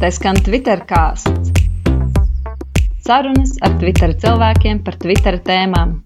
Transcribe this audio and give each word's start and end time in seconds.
Te 0.00 0.10
skan 0.12 0.38
Twitter 0.44 0.82
kāsts. 0.88 1.52
Sarunas 3.06 3.54
ar 3.62 3.76
Twitter 3.80 4.12
cilvēkiem 4.18 4.82
par 4.86 4.98
Twitter 5.02 5.38
tēmām. 5.46 5.96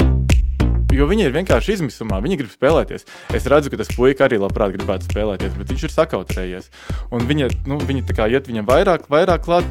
Jo 0.91 1.07
viņi 1.07 1.29
ir 1.29 1.35
vienkārši 1.35 1.77
izmisumā, 1.77 2.19
viņi 2.23 2.41
grib 2.41 2.51
spēlēties. 2.51 3.07
Es 3.37 3.47
redzu, 3.51 3.71
ka 3.71 3.79
tas 3.81 3.93
puika 3.95 4.27
arī 4.27 4.41
labprāt 4.43 4.75
gribētu 4.75 5.07
spēlēties, 5.07 5.55
bet 5.59 5.71
viņš 5.71 5.85
ir 5.87 5.95
sakautrējies. 5.95 6.71
Un 7.15 7.27
viņa, 7.29 7.51
nu, 7.71 7.79
viņa 7.79 8.09
tā 8.09 8.17
kā 8.19 8.27
iet 8.33 8.51
viņam 8.51 8.67
vairāk, 8.69 9.07
vairāk 9.13 9.47
klāt. 9.47 9.69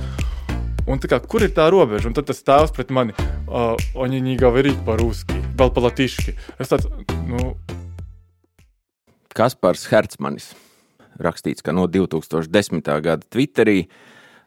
Un 0.89 0.97
kā, 1.03 1.19
kur 1.21 1.43
ir 1.45 1.51
tā 1.53 1.67
robeža? 1.69 2.07
Un 2.09 2.15
tad 2.17 2.29
tas 2.31 2.39
stāvs 2.39 2.71
pret 2.73 2.89
mani. 2.89 3.13
Uh, 3.45 3.75
Oni 3.95 4.21
не 4.21 4.37
говорит 4.37 4.79
по-русски, 4.85 5.35
vēl 5.59 5.69
pa 5.75 5.83
latiški. 5.85 6.33
Es 6.57 6.71
tāds, 6.71 6.87
nu, 7.27 7.53
Kaspars 9.35 9.85
Hertzmanis. 9.91 10.53
Rakstīts, 11.19 11.61
ka 11.61 11.75
no 11.75 11.85
2010. 11.91 12.79
gada 13.03 13.27
Twitterī 13.27 13.83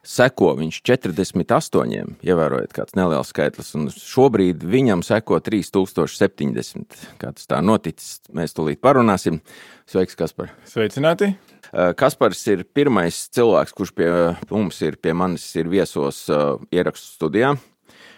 seko 0.08 0.54
viņš 0.58 0.80
48, 0.88 2.16
ievērojot 2.24 2.74
kāds 2.76 2.96
neliels 2.98 3.32
skaitlis, 3.34 3.74
un 3.78 3.90
šobrīd 3.92 4.64
viņam 4.64 5.04
seko 5.06 5.42
3070. 5.44 7.02
Kā 7.20 7.34
tas 7.36 7.50
tā 7.50 7.60
noticis, 7.66 8.22
mēs 8.36 8.56
tūlīt 8.56 8.82
parunāsim. 8.84 9.42
Sveiks, 9.88 10.16
Kaspar! 10.20 10.54
sveicināti! 10.68 11.34
Uh, 11.68 11.92
Kaspars 12.00 12.46
ir 12.48 12.64
pirmais 12.76 13.26
cilvēks, 13.36 13.74
kurš 13.76 13.92
pie 13.98 14.12
mums 14.52 14.80
ir, 14.88 14.96
pie 15.04 15.12
manis 15.18 15.44
ir 15.60 15.68
viesos 15.72 16.24
uh, 16.32 16.56
ierakstu 16.72 17.18
studijā. 17.18 17.58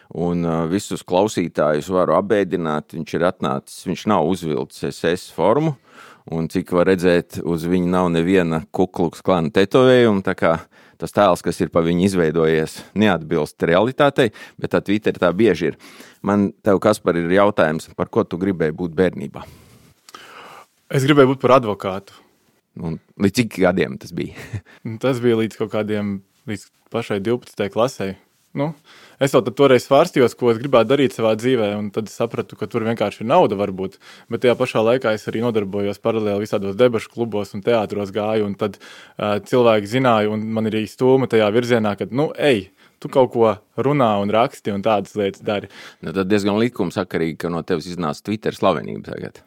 Un 0.09 0.45
uh, 0.45 0.63
visus 0.69 1.01
klausītājus 1.05 1.89
varu 1.93 2.15
apbēdināt, 2.17 2.93
viņš 2.97 3.15
ir 3.17 3.25
atnācis, 3.29 3.83
viņš 3.89 4.05
nav 4.09 4.29
uzvilcis 4.29 4.93
SS 4.93 5.33
formu, 5.33 5.75
un 6.33 6.49
cik 6.49 6.73
var 6.77 6.89
redzēt, 6.89 7.41
uz 7.45 7.65
viņa 7.69 7.93
nav 7.93 8.09
neviena 8.13 8.63
kukluks 8.73 9.21
klāna 9.25 9.53
tetovējuma, 9.53 10.25
tā 10.25 10.37
kā 10.37 10.55
tas 10.99 11.15
tēls, 11.15 11.43
kas 11.45 11.59
ir 11.63 11.71
pa 11.73 11.83
viņu 11.85 12.05
izveidojies, 12.09 12.79
neatbilst 12.99 13.67
realitātei, 13.67 14.29
bet 14.59 14.75
tā 14.75 14.83
Twitter 14.85 15.17
tā 15.19 15.31
bieži 15.35 15.71
ir. 15.71 15.79
Man 16.25 16.49
tev, 16.65 16.81
Kaspar, 16.83 17.17
ir 17.19 17.31
jautājums, 17.31 17.89
par 17.97 18.11
ko 18.11 18.25
tu 18.27 18.39
gribēji 18.41 18.75
būt 18.75 18.95
bērnībā? 18.97 19.45
Es 20.89 21.05
gribēju 21.05 21.35
būt 21.35 21.43
par 21.43 21.59
advokātu. 21.59 22.17
Un 22.79 22.97
līdz 23.19 23.41
cik 23.41 23.59
gadiem 23.63 23.97
tas 24.01 24.13
bija? 24.15 24.35
Tas 25.03 25.19
bija 25.23 25.39
līdz 25.41 25.59
kaut 25.59 25.73
kādiem, 25.73 26.19
līdz 26.49 26.69
pašai 26.93 27.19
12. 27.23 27.67
klasē. 27.73 28.13
Nu, 28.57 28.71
es 29.21 29.35
jau 29.35 29.43
toreiz 29.45 29.83
svārstījos, 29.85 30.33
ko 30.37 30.49
es 30.49 30.57
gribētu 30.57 30.89
darīt 30.89 31.13
savā 31.13 31.35
dzīvē, 31.37 31.67
un 31.77 31.91
tad 31.93 32.09
sapratu, 32.09 32.57
ka 32.57 32.65
tur 32.71 32.85
vienkārši 32.87 33.21
ir 33.21 33.29
nauda, 33.29 33.57
varbūt. 33.59 33.99
Bet 34.33 34.41
tajā 34.45 34.55
pašā 34.57 34.81
laikā 34.87 35.13
es 35.13 35.27
arī 35.29 35.43
nodarbojos 35.43 36.01
paralēli 36.01 36.47
visādos 36.47 36.77
debašu 36.79 37.11
klubos 37.13 37.53
un 37.53 37.61
teātros 37.65 38.13
gāju. 38.15 38.47
Un 38.49 38.57
tad 38.57 38.79
uh, 38.81 39.37
cilvēki 39.45 39.91
zināja, 39.91 40.31
un 40.33 40.47
man 40.55 40.69
ir 40.69 40.79
arī 40.79 40.89
stūma 40.89 41.29
tajā 41.29 41.51
virzienā, 41.53 41.93
ka, 41.99 42.09
nu, 42.09 42.31
ej, 42.41 42.71
tu 42.99 43.11
kaut 43.13 43.29
ko 43.35 43.51
runā 43.77 44.09
un 44.23 44.33
raksti 44.33 44.73
un 44.73 44.81
tādas 44.85 45.13
lietas 45.19 45.45
dari. 45.45 45.69
Nu, 46.01 46.09
tad 46.15 46.31
diezgan 46.31 46.57
likumsakarīgi, 46.59 47.37
ka 47.45 47.53
no 47.53 47.61
tevis 47.61 47.91
iznāca 47.93 48.25
Twitter 48.25 48.57
slavenība 48.57 49.11
tagad. 49.11 49.43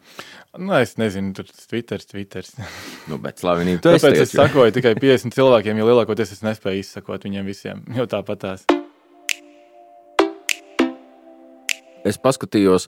Nu, 0.53 0.75
es 0.77 0.95
nezinu, 1.01 1.33
tur 1.35 1.49
tas 1.49 1.67
Twitter, 1.67 1.99
Twitter. 2.07 2.47
Nu, 3.09 3.19
bet 3.19 3.41
slavenība 3.43 3.83
Tāpēc 3.89 4.21
es 4.23 4.31
sakoju 4.31 4.77
tikai 4.77 4.95
50 4.95 5.35
cilvēkiem, 5.35 5.81
jo 5.81 5.89
lielākoties 5.91 6.37
es 6.37 6.45
nespēju 6.45 6.85
izsakot 6.85 7.27
viņiem 7.27 7.51
visiem. 7.51 7.83
Jo 7.97 8.07
tāpat 8.09 8.47
Es 12.07 12.19
paskatījos, 12.21 12.87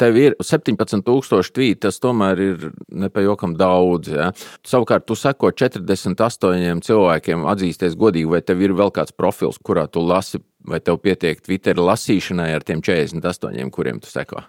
tev 0.00 0.18
ir 0.20 0.36
17,000 0.40 1.52
tvīti. 1.54 1.82
Tas 1.86 2.00
tomēr 2.02 2.42
ir 2.42 2.66
nepajokam 3.04 3.56
daudz. 3.60 4.12
Ja? 4.14 4.30
Savukārt, 4.66 5.06
tu 5.08 5.16
seko 5.18 5.52
48 5.52 6.82
cilvēkiem, 6.84 7.46
atzīsties 7.52 7.98
godīgi, 8.00 8.30
vai 8.34 8.42
tev 8.42 8.64
ir 8.64 8.76
vēl 8.76 8.92
kāds 8.94 9.14
profils, 9.16 9.60
kurā 9.62 9.86
tu 9.90 10.04
lasi, 10.04 10.42
vai 10.64 10.80
tev 10.80 11.00
pietiek 11.04 11.40
Twitter 11.44 11.80
lasīšanai 11.80 12.52
ar 12.56 12.66
tiem 12.66 12.82
48, 12.84 13.70
kuriem 13.74 14.00
tu 14.02 14.12
seko. 14.12 14.44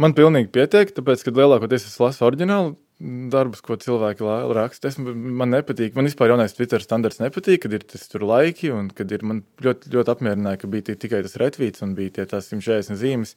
Man 0.00 0.14
pilnīgi 0.16 0.48
pietiek, 0.54 0.92
tāpēc, 0.96 1.26
ka 1.26 1.34
lielākoties 1.36 1.84
es 1.88 1.98
lasu 2.00 2.24
oriģinālu 2.28 2.76
darbus, 3.00 3.62
ko 3.64 3.78
cilvēki 3.80 4.26
raksta. 4.56 4.90
Es, 4.90 4.98
man 5.00 5.54
nepatīk, 5.54 5.94
man 5.96 6.08
vispār 6.08 6.34
jaunais 6.34 6.54
Twitter 6.56 6.82
standarts 6.84 7.20
nepatīk, 7.22 7.62
kad 7.64 7.76
ir 7.76 7.86
tas 7.88 8.04
tur 8.12 8.26
laiki, 8.28 8.70
un 8.76 8.90
kad 8.94 9.12
ir 9.14 9.24
man 9.26 9.42
ļoti, 9.64 9.92
ļoti 9.94 10.14
apmierināja, 10.14 10.60
ka 10.60 10.70
bija 10.70 10.92
tikai 10.92 11.22
tas 11.24 11.38
retvīts 11.40 11.84
un 11.86 11.96
bija 11.96 12.18
tie 12.18 12.28
tās 12.28 12.50
140 12.52 13.00
zīmes. 13.00 13.34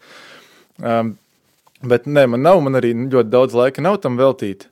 Um, 0.83 1.15
bet 1.85 2.09
nē, 2.09 2.27
man 2.35 2.43
nav, 2.43 2.59
man 2.65 2.79
arī 2.79 2.91
ļoti 2.97 3.31
daudz 3.31 3.55
laika 3.57 3.83
nav 3.85 4.01
tam 4.03 4.19
veltīt 4.19 4.67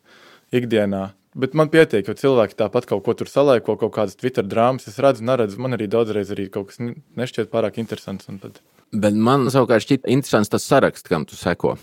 ikdienā. 0.56 1.12
Bet 1.32 1.54
man 1.56 1.70
pietiek, 1.72 2.04
jo 2.04 2.16
cilvēki 2.18 2.58
tāpat 2.60 2.90
kaut 2.90 3.06
ko 3.06 3.16
tur 3.16 3.30
salaiko, 3.32 3.78
kaut 3.80 3.94
kādas 3.96 4.18
Twitter 4.20 4.44
drāmas. 4.44 4.90
Es 4.92 5.00
redzu, 5.00 5.24
neredzu, 5.24 5.62
man 5.64 5.78
arī 5.78 5.88
daudzreiz 5.88 6.34
arī 6.36 6.50
kaut 6.52 6.74
kas 6.74 6.82
ne- 6.84 6.98
nešķiet 7.16 7.48
pārāk 7.54 7.80
interesants. 7.80 8.28
Tad... 8.28 8.60
Bet 8.92 9.16
man 9.16 9.48
savukārt 9.54 9.86
šķiet 9.86 10.10
interesants 10.12 10.52
tas 10.52 10.68
saraksts, 10.68 11.08
kam 11.08 11.24
tu 11.24 11.40
seko. 11.40 11.78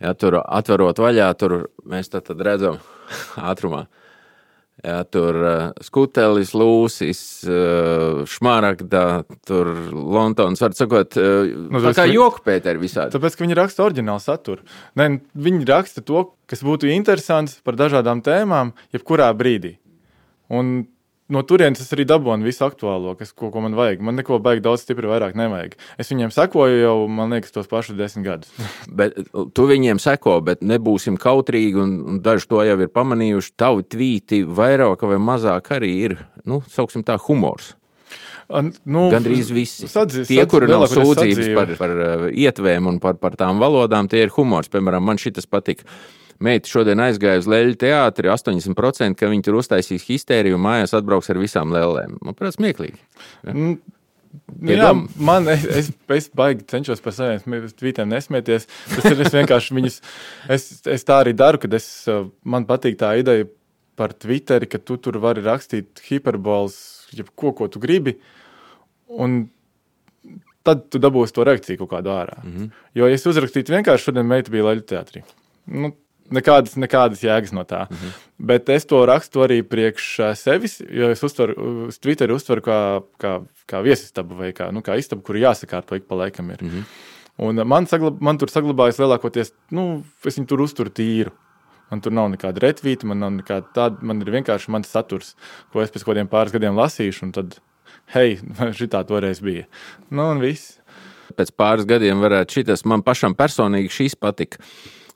Ja 0.00 0.12
tur 0.14 0.36
atverot 0.44 0.98
vaļā, 1.02 1.30
tur 1.38 1.68
mēs 1.88 2.10
tad, 2.12 2.26
tad 2.28 2.42
redzam 2.46 2.76
ātrumā. 3.50 3.86
Ja, 4.86 5.00
tur 5.02 5.34
uh, 5.42 5.62
skutelis, 5.82 6.52
lūsis, 6.54 7.20
uh, 7.50 8.20
šmaragda, 8.30 9.24
tur 9.48 9.72
Londons, 9.90 10.60
var 10.62 10.76
sakot, 10.78 11.16
uh, 11.18 11.48
nu, 11.50 11.80
tā 11.82 11.90
kā 11.98 12.04
vi- 12.06 12.14
joku 12.14 12.44
pēteri 12.46 12.78
visādi. 12.78 13.10
Tāpēc, 13.16 13.34
ka 13.34 13.42
viņi 13.42 13.56
raksta 13.58 13.82
oriģinālu 13.88 14.22
saturu. 14.22 14.62
Nē, 14.94 15.08
viņi 15.34 15.66
raksta 15.66 16.04
to, 16.06 16.28
kas 16.46 16.62
būtu 16.62 16.92
interesants 16.94 17.58
par 17.66 17.74
dažādām 17.80 18.22
tēmām, 18.22 18.70
jebkurā 18.94 19.32
brīdī. 19.34 19.74
Un 20.54 20.86
no 21.32 21.42
turienes 21.46 21.82
es 21.82 21.92
arī 21.94 22.06
dabūju 22.08 22.46
visu 22.46 22.64
aktuālo, 22.66 23.14
kas, 23.18 23.32
ko, 23.36 23.50
ko 23.54 23.62
man 23.64 23.76
vajag. 23.78 24.02
Man 24.04 24.18
neko 24.18 24.40
baigi 24.44 24.64
daudz 24.64 24.84
stipri 24.84 25.10
vairāk 25.10 25.36
nevajag. 25.38 25.76
Es 26.00 26.12
viņiem 26.12 26.32
sekoju 26.34 26.80
jau, 26.80 26.96
man 27.12 27.34
liekas, 27.36 27.54
tos 27.54 27.70
pašus 27.70 27.98
desmit 27.98 28.26
gadus. 28.28 28.52
Bet 28.98 29.18
tu 29.56 29.66
viņiem 29.68 30.00
seko, 30.02 30.38
bet 30.44 30.62
nebūsim 30.64 31.18
kautrīgi, 31.20 31.78
un, 31.82 31.96
un 32.08 32.22
daži 32.24 32.48
to 32.50 32.62
jau 32.66 32.78
ir 32.80 32.92
pamanījuši. 32.92 33.54
Tavi 33.60 33.84
tvīti 33.84 34.42
vairāk 34.44 35.04
vai 35.08 35.20
mazāk 35.22 35.74
arī 35.76 35.92
ir, 36.08 36.16
nu, 36.48 36.62
sauksim 36.72 37.04
tā, 37.06 37.18
humors. 37.28 37.74
Un, 38.48 38.70
nu, 38.88 39.08
Gandrīz 39.12 39.50
visi. 39.52 39.88
Sadzi, 39.92 40.24
tie, 40.28 40.40
kuri 40.48 40.70
nav 40.70 40.86
sūdzības 40.88 41.36
sadzīve. 41.36 41.56
par, 41.58 41.72
par 41.76 41.92
uh, 41.92 42.22
ietvēm 42.32 42.88
un 42.88 43.00
par, 43.02 43.18
par 43.20 43.36
tām 43.36 43.60
valodām, 43.60 44.08
tie 44.08 44.22
ir 44.24 44.32
humors. 44.32 44.70
Piemēram, 44.72 45.04
man 45.04 45.20
šis 45.20 45.44
patīk. 45.50 45.84
Meita 46.38 46.70
šodien 46.70 47.00
aizgāja 47.02 47.42
uz 47.42 47.48
Leļu 47.50 47.74
teātri, 47.80 48.30
80%, 48.30 49.18
ka 49.18 49.30
viņi 49.30 49.46
tur 49.46 49.58
uztaisīs 49.58 50.06
histēriju 50.06 50.58
un 50.58 50.66
mājās 50.68 50.94
atbrauks 50.94 51.30
ar 51.32 51.40
visām 51.42 51.74
lēlēm. 51.74 52.18
Manuprāt, 52.22 52.54
smieklīgi. 52.54 53.00
Nu, 53.50 53.78
Pie 54.60 54.76
Jā, 54.76 54.90
man 55.24 55.48
es, 55.50 55.64
es, 55.64 55.90
es 56.14 56.26
baigi 56.36 56.66
cenšos 56.68 57.00
par 57.04 57.14
saviem 57.16 57.68
tvītiem 57.78 58.10
nesmieties. 58.10 58.66
Tas 58.90 59.06
ir 59.10 59.22
es 59.24 59.34
vienkārši 59.34 59.76
viņus. 59.76 60.00
Es, 60.52 60.66
es 60.88 61.06
tā 61.08 61.20
arī 61.22 61.32
daru, 61.36 61.60
kad 61.62 61.76
es, 61.78 61.86
uh, 62.10 62.26
man 62.44 62.66
patīk 62.68 62.98
tā 63.00 63.14
ideja 63.20 63.46
par 63.98 64.14
Twitteri, 64.14 64.68
ka 64.70 64.80
tu 64.82 64.98
tur 65.02 65.18
vari 65.22 65.42
rakstīt 65.44 66.02
hiperbols, 66.06 66.76
jebko, 67.16 67.54
ko 67.56 67.70
tu 67.72 67.82
gribi. 67.82 68.18
Un 69.08 69.40
tad 70.66 70.88
tu 70.92 71.00
dabūsi 71.02 71.34
to 71.34 71.46
reakciju 71.48 71.80
kaut 71.82 71.94
kādu 71.96 72.12
ārā. 72.12 72.42
Mm 72.42 72.52
-hmm. 72.56 72.70
Jo, 72.94 73.08
ja 73.08 73.14
es 73.14 73.26
uzrakstītu 73.26 73.74
vienkārši 73.74 74.10
šodien 74.10 74.26
meita 74.26 74.50
bija 74.50 74.68
Latvijas 74.68 74.90
teātrī. 74.92 75.24
Nu, 75.66 75.92
Nekādas, 76.34 76.74
nekādas 76.76 77.22
jēgas 77.24 77.52
no 77.56 77.64
tā. 77.64 77.86
Mm 77.90 77.96
-hmm. 77.96 78.16
Bet 78.38 78.68
es 78.68 78.84
to 78.84 79.06
rakstu 79.06 79.40
arī 79.40 79.62
priekš 79.62 80.20
sevis, 80.36 80.80
jo 80.90 81.10
es 81.10 81.22
uztveru, 81.22 81.86
uz 81.88 81.98
Twitter 81.98 82.32
uztveru 82.32 82.60
kā, 82.60 83.02
kā, 83.18 83.44
kā 83.66 83.82
viesistabu 83.82 84.34
vai 84.34 84.52
kā, 84.52 84.72
nu, 84.72 84.80
kā 84.80 84.98
istabu, 84.98 85.22
kur 85.22 85.36
jāsakārto 85.36 85.96
ik 85.96 86.08
pa 86.08 86.14
laikam. 86.14 86.50
Ir. 86.50 86.62
Mm 86.62 86.68
-hmm. 86.68 86.84
Un 87.38 87.68
man, 87.68 87.86
saglab, 87.86 88.20
man 88.20 88.38
tur 88.38 88.50
saglabājas 88.50 88.98
lielākoties, 88.98 89.52
nu, 89.70 90.04
es 90.26 90.38
viņu 90.38 90.46
tur 90.46 90.60
uzturu 90.60 90.90
tīru. 90.90 91.30
Man 91.88 92.02
tur 92.04 92.12
nav 92.12 92.26
nekāda 92.32 92.60
retvīta, 92.66 93.06
man 93.08 93.22
nav 93.22 93.30
nekāda 93.30 93.70
tāda, 93.74 94.02
man 94.02 94.20
ir 94.20 94.32
vienkārši 94.34 94.72
mans 94.74 94.90
saturs, 94.92 95.34
ko 95.72 95.80
es 95.80 95.90
pēc 95.90 96.04
kaut 96.04 96.12
kādiem 96.12 96.28
pāris 96.28 96.52
gadiem 96.52 96.76
lasīšu, 96.76 97.22
un 97.28 97.32
tad, 97.32 97.56
hei, 98.12 98.36
šī 98.78 98.90
tā 98.92 99.04
toreiz 99.08 99.40
bija. 99.40 99.64
Nu, 100.10 100.26
un 100.32 100.42
viss. 100.44 100.76
Pēc 101.38 101.52
pāris 101.60 101.86
gadiem 101.88 102.20
varētu 102.24 102.58
šitas 102.58 102.84
man 102.88 103.04
pašam 103.06 103.36
personīgi 103.38 103.92
šīs 103.92 104.18
patika. 104.18 104.58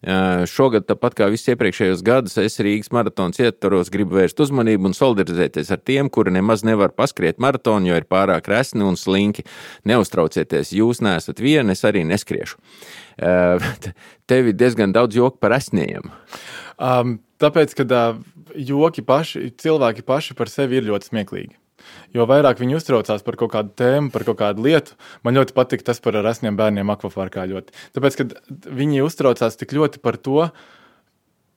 Šogad, 0.03 0.89
tāpat 0.89 1.15
kā 1.15 1.29
visus 1.31 1.53
iepriekšējos 1.53 2.01
gadus, 2.03 2.35
es 2.43 2.59
Rīgas 2.59 2.91
maratona 2.91 3.47
ietvaros 3.47 3.91
gribu 3.95 4.17
vērst 4.19 4.41
uzmanību 4.43 4.91
un 4.91 4.97
solidarizēties 4.99 5.71
ar 5.71 5.79
tiem, 5.79 6.11
kuri 6.11 6.35
nemaz 6.35 6.65
nevar 6.67 6.91
paskriet 6.97 7.39
maratonu, 7.43 7.93
jo 7.93 8.01
ir 8.01 8.09
pārāk 8.11 8.51
resni 8.51 8.83
un 8.83 8.99
slinki. 8.99 9.47
Neuztraucieties, 9.87 10.75
jūs 10.75 11.05
neesat 11.07 11.39
vieni, 11.39 11.77
es 11.77 11.87
arī 11.87 12.03
neskriešu. 12.09 12.59
Tev 14.27 14.51
ir 14.51 14.59
diezgan 14.59 14.95
daudz 14.97 15.21
joku 15.21 15.39
par 15.39 15.55
esniem. 15.55 16.11
Um, 16.83 17.21
tāpēc, 17.39 17.77
ka 17.79 17.87
uh, 17.87 18.23
joki 18.59 19.07
paši, 19.07 19.53
cilvēki 19.63 20.03
paši 20.03 20.35
par 20.35 20.51
sevi 20.51 20.81
ir 20.81 20.89
ļoti 20.91 21.13
smieklīgi. 21.13 21.62
Jo 22.17 22.27
vairāk 22.29 22.61
viņi 22.61 22.77
uztraucās 22.79 23.25
par 23.25 23.39
kaut 23.41 23.53
kādu 23.55 23.73
tēmu, 23.79 24.13
par 24.15 24.27
kaut 24.29 24.39
kādu 24.41 24.67
lietu, 24.67 24.97
man 25.27 25.39
ļoti 25.39 25.57
patīk 25.57 25.85
tas 25.87 26.03
par 26.05 26.19
rasniem 26.25 26.59
bērniem 26.59 26.93
akvaparkā. 26.93 27.47
Ļoti. 27.51 27.77
Tāpēc, 27.97 28.19
kad 28.21 28.35
viņi 28.69 29.05
uztraucās 29.07 29.59
tik 29.61 29.75
ļoti 29.77 30.03
par 30.05 30.19
to, 30.21 30.49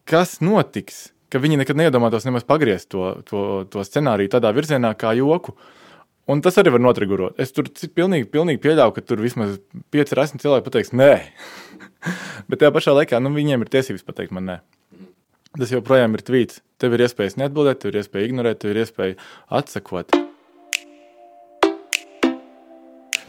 kas 0.09 0.37
notiks, 0.45 1.09
ka 1.33 1.41
viņi 1.41 1.59
nekad 1.61 1.79
neiedomātos 1.79 2.27
nemaz 2.27 2.45
pagriezt 2.47 2.91
to, 2.93 3.17
to, 3.27 3.41
to 3.71 3.83
scenāriju 3.85 4.31
tādā 4.37 4.53
virzienā 4.55 4.93
kā 4.99 5.15
joku. 5.17 5.57
Un 6.31 6.39
tas 6.41 6.55
arī 6.57 6.71
var 6.73 6.81
notrigurot. 6.81 7.35
Es 7.37 7.51
tur 7.53 7.67
pilnīgi, 7.69 8.25
pilnīgi 8.33 8.61
pieļauju, 8.63 8.95
ka 8.95 9.03
tur 9.05 9.19
vismaz 9.21 9.59
5 9.93 10.15
ar 10.15 10.21
10 10.23 10.41
cilvēki 10.41 10.65
pateiks, 10.65 10.89
nē. 10.97 11.11
Bet 12.49 12.63
tajā 12.63 12.71
pašā 12.73 12.95
laikā 12.97 13.19
nu, 13.21 13.29
viņiem 13.35 13.61
ir 13.61 13.69
tiesības 13.75 14.07
pateikt, 14.07 14.33
man 14.33 14.49
nē. 14.49 14.57
Tas 15.55 15.71
joprojām 15.71 16.17
ir 16.17 16.23
tvīts. 16.25 16.61
Tev 16.81 16.97
ir 16.97 17.05
iespējas 17.05 17.37
neatbildēt, 17.39 17.79
tev 17.81 17.93
ir 17.93 18.01
iespēja 18.01 18.27
ignorēt, 18.27 18.59
tev 18.59 18.73
ir 18.73 18.81
iespēja 18.83 19.15
atsakot. 19.55 20.11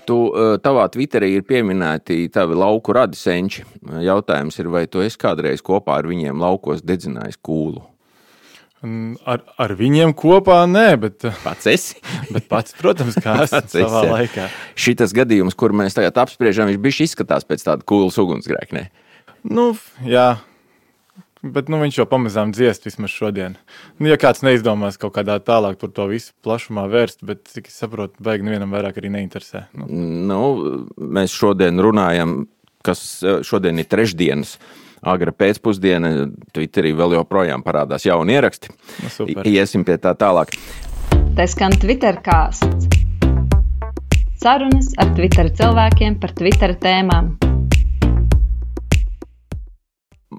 Tu, 0.06 0.16
tavā 0.62 0.86
Twitterī 0.94 1.32
ir 1.34 1.44
pieminēti 1.46 2.28
tavi 2.34 2.58
lauku 2.58 2.94
radisenči. 2.94 3.64
Jautājums 4.02 4.58
ir, 4.62 4.70
vai 4.70 4.84
tu 4.90 5.02
esi 5.02 5.18
kādreiz 5.18 5.62
kopā 5.66 6.00
ar 6.00 6.06
viņiem 6.10 6.42
laukos 6.42 6.82
dedzinājis 6.86 7.38
kūlu? 7.42 7.82
Ar, 9.26 9.40
ar 9.58 9.72
viņiem 9.74 10.12
kopā 10.14 10.60
nē, 10.70 10.88
bet 11.02 11.26
pats 11.42 11.66
esi. 11.70 12.02
bet 12.34 12.46
pats, 12.50 12.74
protams, 12.78 13.16
kā 13.22 13.38
esmu 13.46 13.62
savā 13.72 14.02
esi. 14.02 14.12
laikā. 14.12 14.48
Šitas 14.78 15.14
gadījums, 15.16 15.56
kur 15.58 15.74
mēs 15.74 15.96
tagad 15.96 16.18
apspriežam, 16.22 16.70
viņš 16.70 16.82
bija 16.82 17.06
izskatās 17.08 17.46
pēc 17.48 17.66
tāda 17.66 17.86
kūlas 17.86 18.18
ugunsgrēknē. 18.22 18.84
Nu, 19.50 19.72
jā. 20.06 20.36
Bet 21.54 21.70
nu, 21.72 21.78
viņš 21.82 22.00
jau 22.00 22.06
pamazām 22.10 22.52
dziest 22.56 22.86
vismaz 22.88 23.12
šodien. 23.14 23.56
Nu, 24.00 24.08
ja 24.10 24.18
kāds 24.20 24.42
neizdomās 24.46 24.98
kaut 25.00 25.14
kādā 25.18 25.38
tālāk 25.44 25.78
par 25.80 25.92
to 25.94 26.08
visu 26.10 26.32
plašumā 26.46 26.86
vērst, 26.90 27.22
bet 27.26 27.46
cik 27.52 27.70
es 27.70 27.78
saprotu, 27.82 28.18
beig 28.24 28.44
nevienam 28.46 28.74
vairāk 28.74 28.98
arī 29.00 29.12
neinteresē. 29.14 29.66
Nu. 29.78 29.86
Nu, 30.26 30.40
mēs 30.96 31.34
šodien 31.36 31.78
runājam, 31.82 32.42
kas 32.86 33.06
šodien 33.46 33.82
ir 33.82 33.88
trešdienas. 33.90 34.56
Agra 35.06 35.30
pēcpusdiena. 35.30 36.12
Twitterī 36.56 36.94
vēl 36.96 37.18
joprojām 37.18 37.62
parādās 37.62 38.06
jauni 38.08 38.34
ieraksti. 38.34 38.72
Nu, 39.04 39.12
super. 39.12 39.46
Iesim 39.46 39.84
pie 39.86 40.00
tā 40.02 40.16
tālāk. 40.18 40.56
Tas 41.36 41.52
skan 41.54 41.76
Twitter 41.78 42.18
kāsts. 42.24 42.88
Sarunas 44.40 44.92
ar 45.00 45.12
Twitter 45.16 45.52
cilvēkiem 45.58 46.18
par 46.22 46.32
Twitter 46.36 46.74
tēmām. 46.80 47.34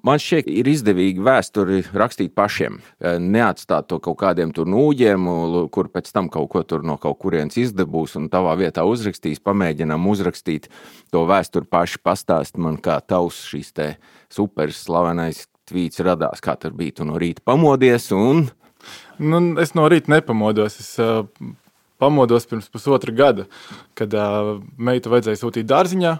Man 0.06 0.20
šķiet, 0.22 0.50
ir 0.52 0.68
izdevīgi 0.70 1.24
vēsturi 1.26 1.82
rakstīt 1.96 2.34
pašiem. 2.38 2.78
Eh, 3.00 3.18
neatstāt 3.22 3.88
to 3.90 3.98
kaut 4.04 4.20
kādiem 4.22 4.52
tur 4.54 4.70
nūģiem, 4.70 5.28
kur 5.74 5.90
pēc 5.94 6.12
tam 6.14 6.30
kaut 6.34 6.50
ko 6.54 6.64
tur 6.68 6.86
no 6.86 6.98
kaut 7.02 7.18
kurienes 7.24 7.58
izdabūs 7.58 8.18
un 8.20 8.30
tavā 8.34 8.54
vietā 8.60 8.86
uzrakstīs. 8.86 9.42
Pamēģinām 9.42 10.08
uzrakstīt 10.12 10.70
to 11.14 11.26
vēsturi 11.30 11.70
paši, 11.70 12.02
pastāst 12.04 12.62
man, 12.62 12.78
kā 12.78 13.00
tavs 13.02 13.42
šīs 13.50 13.74
te 13.74 13.90
super 14.34 14.74
slavenais 14.76 15.48
tvīts 15.68 16.04
radās, 16.06 16.44
kā 16.44 16.58
tur 16.60 16.76
bija. 16.78 17.00
Tu 17.00 17.08
no 17.08 17.18
rīta 17.20 17.44
pamodies 17.46 18.12
un. 18.16 18.48
Nu, 19.18 19.42
es 19.62 19.74
no 19.76 19.88
rīta 19.90 20.14
nepamodos. 20.14 20.78
Es, 20.84 20.94
uh, 21.02 21.26
pamodos 21.98 22.46
pirms 22.46 22.70
pusotra 22.70 23.14
gada, 23.16 23.48
kad 23.98 24.14
uh, 24.14 24.58
meitu 24.78 25.12
vajadzēja 25.14 25.42
sūtīt 25.42 25.68
dārziņā. 25.70 26.14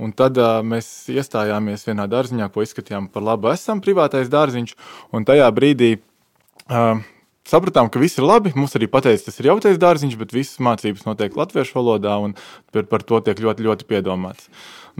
Un 0.00 0.14
tad 0.16 0.38
uh, 0.40 0.60
mēs 0.64 0.88
iestājāmies 1.12 1.84
vienā 1.84 2.06
dārziņā, 2.08 2.48
ko 2.52 2.64
izskatījām 2.64 3.10
par 3.12 3.26
labu. 3.26 3.50
Esam 3.52 3.82
privātais 3.84 4.30
dārziņš, 4.32 4.76
un 5.16 5.26
tajā 5.28 5.48
brīdī 5.52 5.90
uh, 5.98 7.02
sapratām, 7.50 7.90
ka 7.92 8.00
viss 8.02 8.18
ir 8.20 8.26
labi. 8.26 8.54
Mums 8.56 8.76
arī 8.78 8.88
pateica, 8.90 9.26
tas 9.28 9.40
ir 9.40 9.50
jautais 9.50 9.80
dārziņš, 9.80 10.16
bet 10.20 10.34
visas 10.36 10.60
mācības 10.62 11.06
notiek 11.08 11.36
latviešu 11.36 11.76
valodā, 11.78 12.16
un 12.22 12.36
par, 12.72 12.86
par 12.90 13.04
to 13.06 13.20
tiek 13.26 13.42
ļoti, 13.44 13.66
ļoti 13.66 13.88
piedomāts. 13.90 14.48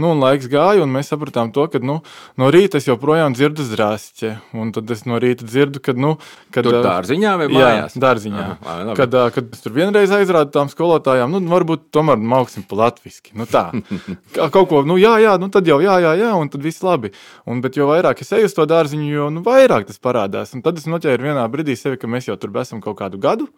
Nu, 0.00 0.14
un 0.14 0.23
laiks 0.23 0.49
gāja, 0.49 0.81
un 0.85 0.93
mēs 0.94 1.11
sapratām 1.12 1.50
to, 1.52 1.67
ka 1.69 1.81
nu, 1.85 1.99
no 2.41 2.49
rīta 2.52 2.81
es 2.81 2.87
joprojām 2.88 3.35
dzirdu 3.37 3.67
zrāsķi. 3.69 4.32
Un 4.56 4.73
tad 4.73 4.91
es 4.94 5.05
no 5.08 5.19
rīta 5.20 5.44
dzirdu, 5.44 5.82
ka. 5.85 5.93
Nu, 6.00 6.14
kad, 6.55 6.64
tur 6.64 6.79
dārziņā 6.85 7.35
vai 7.43 7.49
mājās? 7.52 7.97
Jā, 7.97 8.02
dārziņā. 8.05 8.47
Aha, 8.64 8.94
kad, 8.99 9.17
kad 9.37 9.50
es 9.56 9.64
tur 9.64 9.75
vienreiz 9.76 10.12
aizrādu 10.17 10.55
tām 10.55 10.70
skolotājām, 10.73 11.35
nu, 11.37 11.43
varbūt 11.52 11.91
tomēr 11.94 12.20
mauksim 12.32 12.64
latviski. 12.81 13.35
Nu, 13.37 13.44
tā. 13.50 13.69
Kaut 14.55 14.70
ko, 14.70 14.82
nu, 14.88 14.97
jā, 15.00 15.17
jā, 15.23 15.37
nu, 15.43 15.50
tad 15.52 15.69
jau 15.69 15.81
jā, 15.85 15.99
jā, 16.03 16.14
jā, 16.23 16.32
un 16.38 16.53
tad 16.53 16.64
viss 16.64 16.85
labi. 16.87 17.12
Un, 17.44 17.61
bet 17.64 17.76
jo 17.76 17.91
vairāk 17.91 18.25
es 18.25 18.32
eju 18.37 18.49
uz 18.49 18.56
to 18.56 18.67
dārziņu, 18.70 19.12
jo 19.12 19.29
nu, 19.35 19.44
vairāk 19.46 19.88
tas 19.91 20.00
parādās. 20.03 20.55
Un 20.56 20.64
tad 20.64 20.81
es 20.81 20.88
noķēru 20.91 21.31
vienā 21.31 21.44
brīdī 21.53 21.76
sevi, 21.76 22.00
ka 22.00 22.11
mēs 22.11 22.31
jau 22.31 22.38
tur 22.41 22.56
esam 22.62 22.81
kaut 22.85 22.99
kādu 23.03 23.20
gadu. 23.20 23.50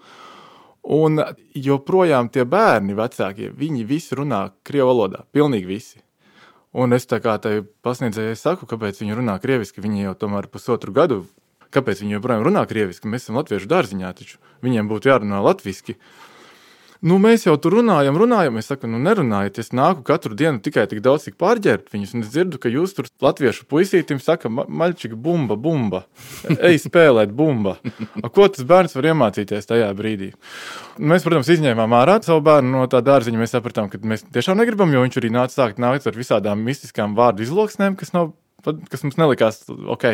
Un 0.82 1.20
joprojām 1.54 2.26
tie 2.34 2.42
bērni, 2.42 2.96
vecākie, 2.98 3.52
viņi 3.54 3.84
visi 3.86 4.18
runā 4.18 4.48
krievu 4.66 4.90
valodā. 4.90 5.22
Pilnīgi 5.30 5.68
visi. 5.68 6.02
Un 6.72 6.96
es 6.96 7.04
tā 7.04 7.19
kā 7.20 7.36
tai 7.36 7.60
pasniedzējai 7.84 8.36
saku, 8.40 8.66
kāpēc 8.69 9.02
viņi 9.02 9.16
runā 9.19 9.36
krieviski. 9.42 9.82
Viņi 9.84 10.06
jau 10.06 10.14
tomēr 10.24 10.48
pusotru 10.48 10.94
gadu, 10.96 11.19
kāpēc 11.72 12.00
viņi 12.00 12.16
joprojām 12.16 12.46
runā 12.46 12.62
krieviski. 12.69 13.10
Mēs 13.12 13.26
esam 13.26 13.36
latviešu 13.40 13.69
dārziņā, 13.69 14.12
taču 14.16 14.40
viņiem 14.64 14.88
būtu 14.88 15.12
jārunā 15.12 15.42
latviski. 15.44 15.98
Nu, 17.02 17.16
mēs 17.19 17.43
jau 17.49 17.56
tur 17.58 17.75
runājam, 17.81 18.14
runājam. 18.14 18.60
Es 18.60 18.69
saku, 18.70 18.87
nu, 18.87 19.00
nerunājiet. 19.02 19.56
Es 19.58 19.72
nāku 19.75 20.04
katru 20.06 20.37
dienu 20.38 20.60
tikai 20.62 20.84
tik 20.87 21.00
daudz, 21.02 21.25
cik 21.26 21.34
pārģērbt 21.40 21.90
viņus. 21.90 22.12
Un 22.14 22.22
es 22.22 22.28
dzirdu, 22.31 22.60
ka 22.62 22.70
jūs 22.70 22.93
tur 22.94 23.08
latviešu 23.25 23.64
puisītim 23.66 24.20
saka, 24.22 24.46
maļķīgi, 24.52 25.19
bumba, 25.25 25.56
bumba. 25.58 26.04
Ej, 26.69 26.78
spēlēt, 26.84 27.32
bumba. 27.34 27.75
A, 28.22 28.31
ko 28.31 28.46
tas 28.46 28.62
bērns 28.69 28.94
var 28.94 29.08
iemācīties 29.10 29.66
tajā 29.66 29.88
brīdī? 29.99 30.31
Mēs, 31.02 31.26
protams, 31.26 31.50
izņēmām 31.50 31.96
ārā 31.99 32.20
savu 32.22 32.44
bērnu 32.46 32.76
no 32.76 32.84
tā 32.93 33.02
dārziņa. 33.02 33.43
Mēs 33.43 33.56
sapratām, 33.56 33.90
ka 33.90 33.98
mēs 34.06 34.22
tiešām 34.31 34.62
negribam, 34.62 34.94
jo 34.94 35.02
viņš 35.02 35.19
arī 35.19 35.32
nāca 35.34 35.58
sākt 35.58 35.82
nākt 35.82 36.06
ar 36.06 36.20
visādām 36.20 36.62
mistiskām 36.62 37.19
vārdu 37.19 37.43
izloksnēm, 37.43 37.98
kas, 37.98 38.14
nav, 38.14 38.31
kas 38.62 39.02
mums 39.02 39.19
nelikās 39.19 39.64
ok. 39.66 40.06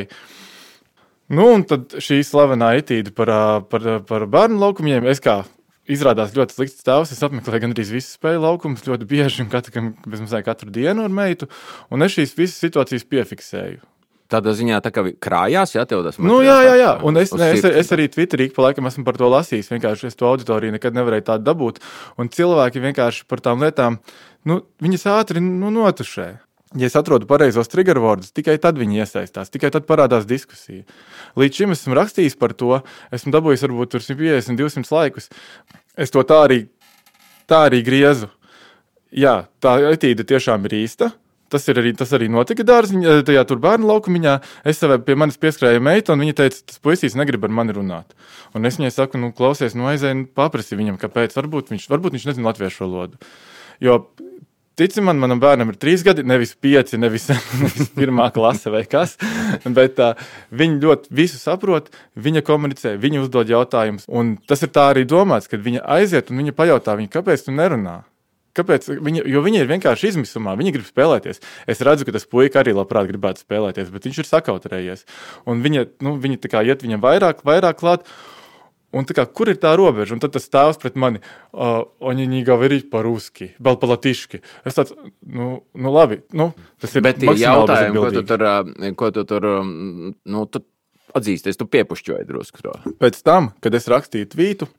Nu, 1.36 1.50
un 1.52 1.68
tad 1.68 2.00
šī 2.00 2.22
slavenā 2.24 2.72
etīde 2.80 3.12
par, 3.12 3.36
par, 3.68 3.88
par 4.08 4.24
bērnu 4.32 4.64
laukumiem. 4.64 5.04
Es 5.12 5.20
kā 5.20 5.42
izrādās 5.90 6.34
ļoti 6.36 6.56
slikts 6.56 6.86
tēvs. 6.86 7.12
Es 7.14 7.22
apmeklēju 7.26 7.64
gandrīz 7.66 7.92
visus 7.94 8.16
spēļu 8.18 8.44
laukumus 8.44 8.86
ļoti 8.86 9.08
bieži 9.08 9.44
un 9.44 9.52
katru, 9.52 9.92
katru 10.46 10.72
dienu 10.74 11.06
ar 11.06 11.14
meitu. 11.14 11.48
Un 11.92 12.04
es 12.06 12.16
šīs 12.16 12.36
visas 12.38 12.60
situācijas 12.62 13.08
piefiksēju. 13.08 13.80
Tādā 14.28 14.52
ziņā 14.52 14.82
tā 14.84 14.90
kā 14.92 15.06
krājās, 15.24 15.70
ja 15.72 15.86
tev 15.88 16.02
tas 16.04 16.18
nu, 16.20 16.42
jā, 16.44 16.58
jā, 16.60 16.74
jā. 16.76 16.90
Un 17.08 17.16
es, 17.16 17.30
ne, 17.32 17.46
es, 17.56 17.62
es 17.64 17.92
arī 17.96 18.10
Twitterī 18.12 18.50
pa 18.52 18.66
laikam 18.66 18.90
esmu 18.90 19.06
par 19.06 19.16
to 19.16 19.30
lasījis. 19.32 19.70
Vienkārši 19.72 20.10
es 20.10 20.18
to 20.20 20.28
auditoriju 20.28 20.74
nekad 20.74 20.98
nevarēju 20.98 21.24
tādu 21.30 21.46
dabūt. 21.46 21.80
Un 22.20 22.28
cilvēki 22.34 22.82
vienkārši 22.84 23.24
par 23.30 23.40
tām 23.46 23.64
lietām, 23.64 23.96
nu, 24.44 24.60
viņas 24.84 25.08
ātri 25.14 25.40
nu, 25.40 25.72
notušē. 25.72 26.28
Ja 26.76 26.84
es 26.84 26.96
atrodu 27.00 27.24
pareizos 27.24 27.70
trigger 27.72 27.96
vārdus, 28.04 28.28
tikai 28.36 28.58
tad 28.60 28.76
viņi 28.76 29.00
iesaistās, 29.00 29.48
tikai 29.48 29.70
tad 29.72 29.86
parādās 29.88 30.26
diskusija. 30.28 30.84
Līdz 31.40 31.62
šim 31.62 31.72
esmu 31.72 31.96
rakstījis 31.96 32.36
par 32.36 32.52
to, 32.52 32.82
esmu 33.16 33.32
dabūjis 33.32 33.64
varbūt 33.64 33.96
150, 33.96 34.60
200 34.60 34.92
laikus. 34.92 35.30
Es 35.98 36.14
to 36.14 36.22
tā 36.26 36.42
arī, 36.46 36.58
tā 37.50 37.64
arī 37.68 37.82
griezu. 37.86 38.30
Jā, 39.10 39.48
tā 39.62 39.78
etīde 39.90 40.26
tiešām 40.28 40.68
ir 40.68 40.82
īsta. 40.84 41.12
Tas, 41.48 41.64
ir 41.72 41.78
arī, 41.80 41.94
tas 41.96 42.10
arī 42.12 42.26
notika 42.28 42.64
dārziņā, 42.68 43.22
tajā 43.24 43.42
tur 43.48 43.60
bērnu 43.62 43.88
laukumā. 43.88 44.34
Es 44.68 44.82
savai 44.82 44.98
pie 45.00 45.14
manis 45.16 45.40
pieskrēju 45.40 45.80
meitu, 45.80 46.12
un 46.12 46.20
viņa 46.20 46.34
teica, 46.42 46.58
tas 46.68 46.82
puisis 46.84 47.16
negrib 47.16 47.46
ar 47.48 47.54
mani 47.56 47.72
runāt. 47.72 48.12
Un 48.52 48.68
es 48.68 48.76
viņai 48.76 48.92
saku, 48.92 49.20
nu, 49.22 49.32
klausies, 49.36 49.72
nu, 49.78 49.88
aizēj, 49.88 50.26
paprasti 50.36 50.76
viņam, 50.76 51.00
kāpēc. 51.00 51.32
Varbūt 51.38 51.72
viņš, 51.72 51.88
varbūt 51.88 52.18
viņš 52.18 52.26
nezina 52.28 52.50
latviešu 52.50 52.84
valodu. 52.84 53.16
Jo 53.80 54.02
Tici 54.78 55.02
man, 55.02 55.18
manam 55.18 55.40
bērnam 55.42 55.72
ir 55.72 55.78
trīs 55.80 56.04
gadi, 56.06 56.22
nevis 56.22 56.52
pieci, 56.54 57.00
nevis, 57.02 57.26
nevis 57.62 57.88
pirmā 57.96 58.28
klase 58.34 58.70
vai 58.70 58.84
kas. 58.86 59.16
Bet 59.64 59.98
uh, 60.02 60.14
viņi 60.54 60.78
ļoti 60.84 61.16
visu 61.18 61.40
saprot, 61.40 61.90
viņa 62.14 62.44
komunicē, 62.46 62.94
viņa 63.02 63.24
uzdod 63.24 63.50
jautājumus. 63.50 64.06
Un 64.06 64.36
tas 64.46 64.62
ir 64.62 64.70
tā 64.74 64.92
arī 64.92 65.02
domāts, 65.08 65.50
kad 65.50 65.64
viņa 65.64 65.82
aiziet 65.98 66.30
un 66.30 66.44
viņa 66.44 66.54
pajautā, 66.54 66.94
viņa, 67.00 67.10
kāpēc 67.16 67.48
tu 67.48 67.56
nerunā. 67.56 68.00
Kāpēc? 68.58 68.88
Viņa, 69.02 69.22
jo 69.28 69.42
viņi 69.44 69.60
ir 69.62 69.68
vienkārši 69.70 70.12
izmisumā, 70.12 70.56
viņi 70.58 70.72
grib 70.74 70.86
spēlēties. 70.86 71.42
Es 71.70 71.82
redzu, 71.84 72.06
ka 72.06 72.14
tas 72.14 72.26
puika 72.26 72.62
arī 72.62 72.74
labprāt 72.74 73.10
gribētu 73.10 73.44
spēlēties, 73.44 73.92
bet 73.94 74.08
viņš 74.08 74.22
ir 74.22 74.30
sakautrējies. 74.30 75.04
Un 75.50 75.62
viņa, 75.66 75.86
nu, 76.06 76.16
viņa 76.22 76.40
tā 76.42 76.50
kā 76.54 76.64
iet 76.66 76.82
viņam 76.86 77.02
vairāk, 77.04 77.44
vairāk 77.46 77.78
klāt. 77.82 78.06
Un 78.97 79.07
kā, 79.09 79.23
kur 79.25 79.49
ir 79.49 79.57
tā 79.57 79.71
robeža? 79.73 80.13
Un 80.13 80.21
tad 80.21 80.35
tas 80.35 80.45
tēvs 80.53 80.77
pret 80.81 80.97
mani, 81.01 81.21
uh, 81.49 81.81
oni 81.97 82.27
не 82.29 82.43
говорить 82.45 82.91
по-русски, 82.93 83.55
vēl 83.57 83.79
pa 83.81 83.89
latiški. 83.89 84.43
Es 84.69 84.77
tāds, 84.77 84.93
nu, 85.25 85.63
nu 85.73 85.93
labi, 85.93 86.19
nu, 86.37 86.51
tas 86.81 86.93
ir. 86.93 87.01
Bet 87.01 87.23
jautājumi, 87.25 87.97
ko 87.97 88.11
tu 88.13 88.23
tur, 88.29 88.45
ko 88.99 89.09
tu 89.15 89.25
tur, 89.31 89.49
nu, 89.65 90.45
tu 90.45 90.61
atzīsties, 91.17 91.57
tu 91.57 91.65
piepušķoji 91.73 92.29
drusku 92.29 92.61
to. 92.61 92.77
Pēc 93.01 93.17
tam, 93.25 93.49
kad 93.65 93.73
es 93.73 93.89
rakstīju 93.89 94.29
tvītu, 94.35 94.69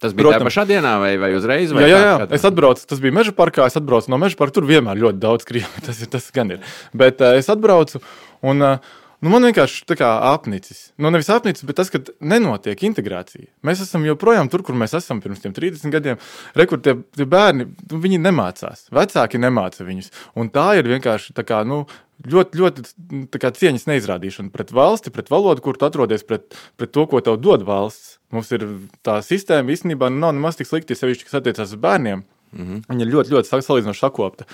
Tas 0.00 0.14
bija 0.16 0.30
Protams, 0.30 0.46
pašā 0.48 0.62
dienā, 0.64 0.94
vai, 0.96 1.10
vai 1.20 1.28
uzreiz? 1.36 1.74
Vai 1.76 1.82
jā, 1.84 1.98
jā, 1.98 2.12
jā. 2.22 2.28
es 2.32 2.44
atbraucu. 2.48 2.86
Tas 2.88 3.02
bija 3.02 3.12
meža 3.12 3.34
parkā. 3.36 3.66
Es 3.68 3.76
atbraucu 3.76 4.08
no 4.08 4.16
meža 4.22 4.38
parka. 4.38 4.56
Tur 4.56 4.64
vienmēr 4.64 4.96
ļoti 4.96 5.20
daudz 5.20 5.44
krievu. 5.44 5.82
Tas, 5.84 6.00
tas 6.08 6.30
gan 6.32 6.54
ir. 6.54 6.62
Bet 6.96 7.20
uh, 7.20 7.34
es 7.36 7.50
atbraucu 7.52 8.00
un 8.48 8.64
uh, 8.64 8.94
Nu, 9.25 9.31
man 9.33 9.41
vienkārši 9.47 9.95
kā 9.97 10.07
apnicis. 10.29 10.91
Nu, 11.01 11.09
nevis 11.09 11.31
apnicis, 11.33 11.65
bet 11.65 11.79
tas, 11.79 11.89
ka 11.89 11.97
nenotiek 12.21 12.83
integrācija. 12.85 13.47
Mēs 13.65 13.79
esam 13.81 14.03
joprojām 14.05 14.51
tur, 14.53 14.61
kur 14.61 14.77
mēs 14.77 14.93
esam 14.99 15.17
pirms 15.23 15.41
30 15.41 15.89
gadiem. 15.95 16.19
Rekur 16.53 16.77
tie, 16.85 16.93
tie 17.17 17.25
bērni, 17.25 17.65
nu, 17.89 18.01
viņi 18.03 18.19
nemācās. 18.21 18.83
Vecāki 18.93 19.41
nemāca 19.41 19.87
viņus. 19.87 20.11
Un 20.37 20.53
tā 20.53 20.67
ir 20.77 20.91
vienkārši 20.91 21.33
tā 21.33 21.41
kā, 21.41 21.63
nu, 21.65 21.87
ļoti, 22.21 22.61
ļoti 22.61 23.41
kā, 23.41 23.49
cieņas 23.57 23.87
neizrādīšana 23.89 24.53
pret 24.53 24.75
valsti, 24.77 25.15
pret 25.15 25.33
valodu, 25.33 25.65
kur 25.65 25.81
tu 25.81 25.89
atrodies, 25.89 26.21
pret, 26.29 26.53
pret 26.77 26.93
to, 26.93 27.09
ko 27.09 27.23
tev 27.25 27.41
dod 27.41 27.65
valsts. 27.65 28.19
Mums 28.35 28.53
ir 28.53 28.67
tā 29.01 29.23
sistēma 29.25 29.73
īstenībā 29.73 30.13
nav 30.13 30.37
nemaz 30.37 30.61
tik 30.61 30.69
slikti, 30.69 30.93
sevišķi, 31.01 31.31
kas 31.31 31.41
attiecās 31.41 31.73
uz 31.73 31.81
bērniem. 31.81 32.27
Mm 32.51 32.65
-hmm. 32.65 32.81
Viņa 32.89 33.05
ir 33.05 33.13
ļoti, 33.13 33.33
ļoti 33.35 33.51
salīdzinoši 33.51 33.99
sakopta. 33.99 34.45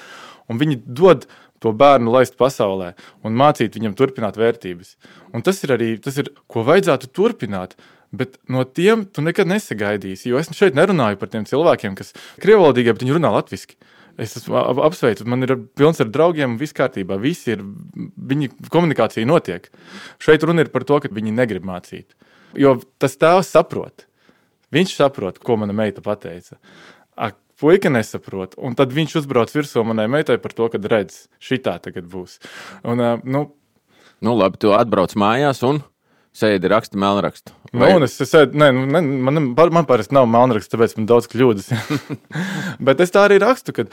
Un 0.50 0.60
viņi 0.60 0.82
dod 0.86 1.28
to 1.60 1.72
bērnu 1.72 2.12
laist 2.12 2.38
pasaulē 2.38 2.94
un 3.24 3.38
mācīt 3.38 3.78
viņam 3.78 3.96
turpināt 3.96 4.38
vērtības. 4.38 4.96
Un 5.34 5.42
tas 5.42 5.64
ir 5.64 5.70
arī 5.70 6.02
tas, 6.02 6.18
ir, 6.18 6.32
ko 6.48 6.64
vajadzētu 6.64 7.12
turpināt. 7.14 7.76
Bet 8.12 8.36
no 8.52 8.64
tiem 8.64 9.06
tu 9.06 9.22
nekad 9.22 9.48
nesagaidīsi. 9.48 10.30
Jo 10.30 10.38
es 10.38 10.50
šeit 10.52 10.76
nerunāju 10.76 11.16
par 11.16 11.30
tiem 11.32 11.46
cilvēkiem, 11.48 11.96
kas 11.96 12.12
ir 12.12 12.44
krievalodīgi, 12.44 12.92
bet 12.92 13.06
viņi 13.06 13.16
runā 13.16 13.32
latviešu. 13.32 13.78
Es 14.20 14.36
esmu 14.36 14.58
apsveicu, 14.84 15.26
man 15.30 15.46
ir 15.46 15.56
pilns 15.80 16.02
ar 16.04 16.10
draugiem, 16.12 16.58
viss 16.60 16.76
kārtībā. 16.76 17.16
Visi 17.22 17.56
ir, 17.56 17.64
viņa 18.32 18.70
komunikācija 18.74 19.26
notiek. 19.26 19.70
Šeit 20.20 20.44
runa 20.44 20.66
ir 20.66 20.72
par 20.74 20.84
to, 20.84 21.00
ka 21.00 21.10
viņi 21.12 21.32
negrib 21.38 21.64
mācīt. 21.68 22.12
Jo 22.60 22.76
tas 23.00 23.16
tēvs 23.16 23.54
saprot. 23.56 24.06
Viņš 24.76 24.96
saprot, 25.00 25.40
ko 25.40 25.58
mana 25.60 25.76
meita 25.76 26.04
pateica. 26.04 26.60
Ak, 27.16 27.38
puika 27.62 27.92
nesaprot. 27.94 28.58
Un 28.58 28.76
tad 28.78 28.94
viņš 28.96 29.22
uzbrauc 29.22 29.54
virsū 29.54 29.86
manai 29.88 30.10
meitai 30.12 30.40
par 30.42 30.56
to, 30.58 30.68
ka 30.74 30.82
redz, 30.82 31.26
šī 31.44 31.62
tā 31.66 31.78
tagad 31.84 32.10
būs. 32.12 32.40
Un, 32.84 33.04
nu, 33.24 33.46
nu, 34.20 34.36
labi, 34.36 34.62
tu 34.62 34.74
atbrauc 34.76 35.16
mājās 35.20 35.64
un 35.68 35.84
sēdi 36.36 36.72
raksta 36.72 37.00
melnrakstu. 37.00 37.54
Nu, 37.72 37.84
Vai... 37.84 37.92
Nu, 38.00 38.08
es 38.08 38.16
sēdu, 38.18 38.58
ne, 38.60 38.72
nu, 38.76 38.88
ne, 38.88 39.02
man, 39.28 39.52
man 39.56 39.88
parasti 39.88 40.16
nav 40.16 40.30
melnraksts, 40.32 40.72
tāpēc 40.72 40.96
man 40.98 41.10
daudz 41.10 41.28
kļūdas. 41.32 41.72
Bet 42.88 43.04
es 43.04 43.14
tā 43.14 43.26
arī 43.28 43.42
rakstu, 43.44 43.76
ka 43.76 43.88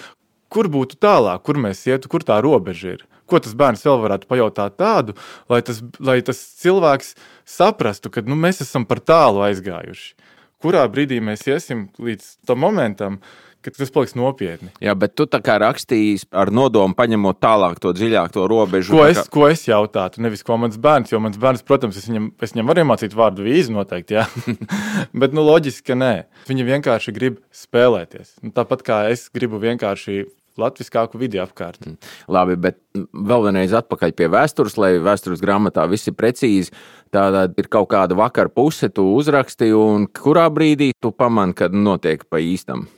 kur 0.52 0.68
būtu 0.72 0.98
tālāk, 1.02 1.42
kur 1.44 1.58
mēs 1.60 1.84
ietu, 1.88 2.10
kur 2.10 2.24
tā 2.26 2.38
robeža 2.44 2.96
ir. 2.96 3.04
Ko 3.28 3.40
tas 3.44 3.52
bērns 3.58 3.84
vēl 3.84 3.98
varētu 4.00 4.28
pajautāt 4.30 4.78
tādu, 4.80 5.14
lai 5.52 5.60
tas, 5.66 5.82
lai 6.00 6.20
tas 6.24 6.38
cilvēks 6.62 7.12
saprastu, 7.48 8.12
ka 8.12 8.24
nu, 8.24 8.38
mēs 8.38 8.62
esam 8.64 8.86
par 8.88 9.02
tālu 9.04 9.44
aizgājuši. 9.44 10.14
Kurā 10.62 10.86
brīdī 10.90 11.20
mēs 11.22 11.44
iesim 11.46 11.86
līdz 12.02 12.30
tam 12.48 12.64
momentam, 12.64 13.20
kad 13.20 13.38
ka 13.64 13.72
tas 13.74 13.92
paliks 13.94 14.14
nopietni. 14.18 14.70
Jā, 14.84 14.94
bet 14.98 15.14
tu 15.18 15.26
tā 15.30 15.40
kā 15.44 15.58
rakstīji 15.62 16.28
ar 16.30 16.52
nodomu, 16.54 16.96
paņemot 16.98 17.40
tālāk 17.42 17.80
to 17.82 17.92
dziļāk 17.96 18.32
to 18.34 18.46
robežu. 18.50 18.94
Ko 18.94 19.04
es, 19.08 19.20
kā... 19.20 19.26
ko 19.34 19.46
es 19.50 19.66
jautātu? 19.68 20.22
Nevis 20.24 20.44
ko 20.46 20.58
mans 20.60 20.78
bērns, 20.80 21.12
jo 21.12 21.20
mans 21.22 21.38
bērns, 21.40 21.66
protams, 21.66 21.98
es 22.00 22.08
viņam, 22.10 22.30
es 22.44 22.54
viņam 22.54 22.72
varu 22.72 22.84
iemācīt 22.84 23.16
vārdu 23.18 23.46
vīzu 23.46 23.74
noteikti, 23.74 24.18
jā. 24.18 24.26
bet 25.24 25.36
nu 25.36 25.44
loģiski, 25.46 25.86
ka 25.90 25.98
nē. 25.98 26.12
Viņi 26.50 26.68
vienkārši 26.72 27.14
grib 27.16 27.40
spēlēties. 27.54 28.38
Nu, 28.44 28.54
tāpat 28.56 28.84
kā 28.86 29.04
es 29.12 29.28
gribu 29.34 29.60
vienkārši 29.62 30.26
latviskāku 30.58 31.20
vidi 31.20 31.40
apkārt. 31.42 31.80
Mm. 31.86 31.96
Labi, 32.34 32.58
bet 32.60 32.78
vēl 32.94 33.46
vienreiz 33.46 33.74
atpakaļ 33.78 34.14
pie 34.18 34.28
vēstures, 34.32 34.78
lai 34.80 34.96
vēstures 35.02 35.42
grāmatā 35.44 35.86
viss 35.90 36.10
ir 36.10 36.16
precīzi. 36.18 36.74
Tāda 37.14 37.46
ir 37.56 37.70
kaut 37.72 37.88
kāda 37.94 38.18
vakara 38.18 38.52
puse, 38.52 38.90
tu 38.92 39.06
uzraksti, 39.14 39.70
un 39.76 40.08
kurā 40.12 40.48
brīdī 40.52 40.90
tu 41.00 41.14
pamani, 41.14 41.56
kad 41.56 41.74
notiek 41.74 42.26
pa 42.28 42.42
īstam? 42.42 42.88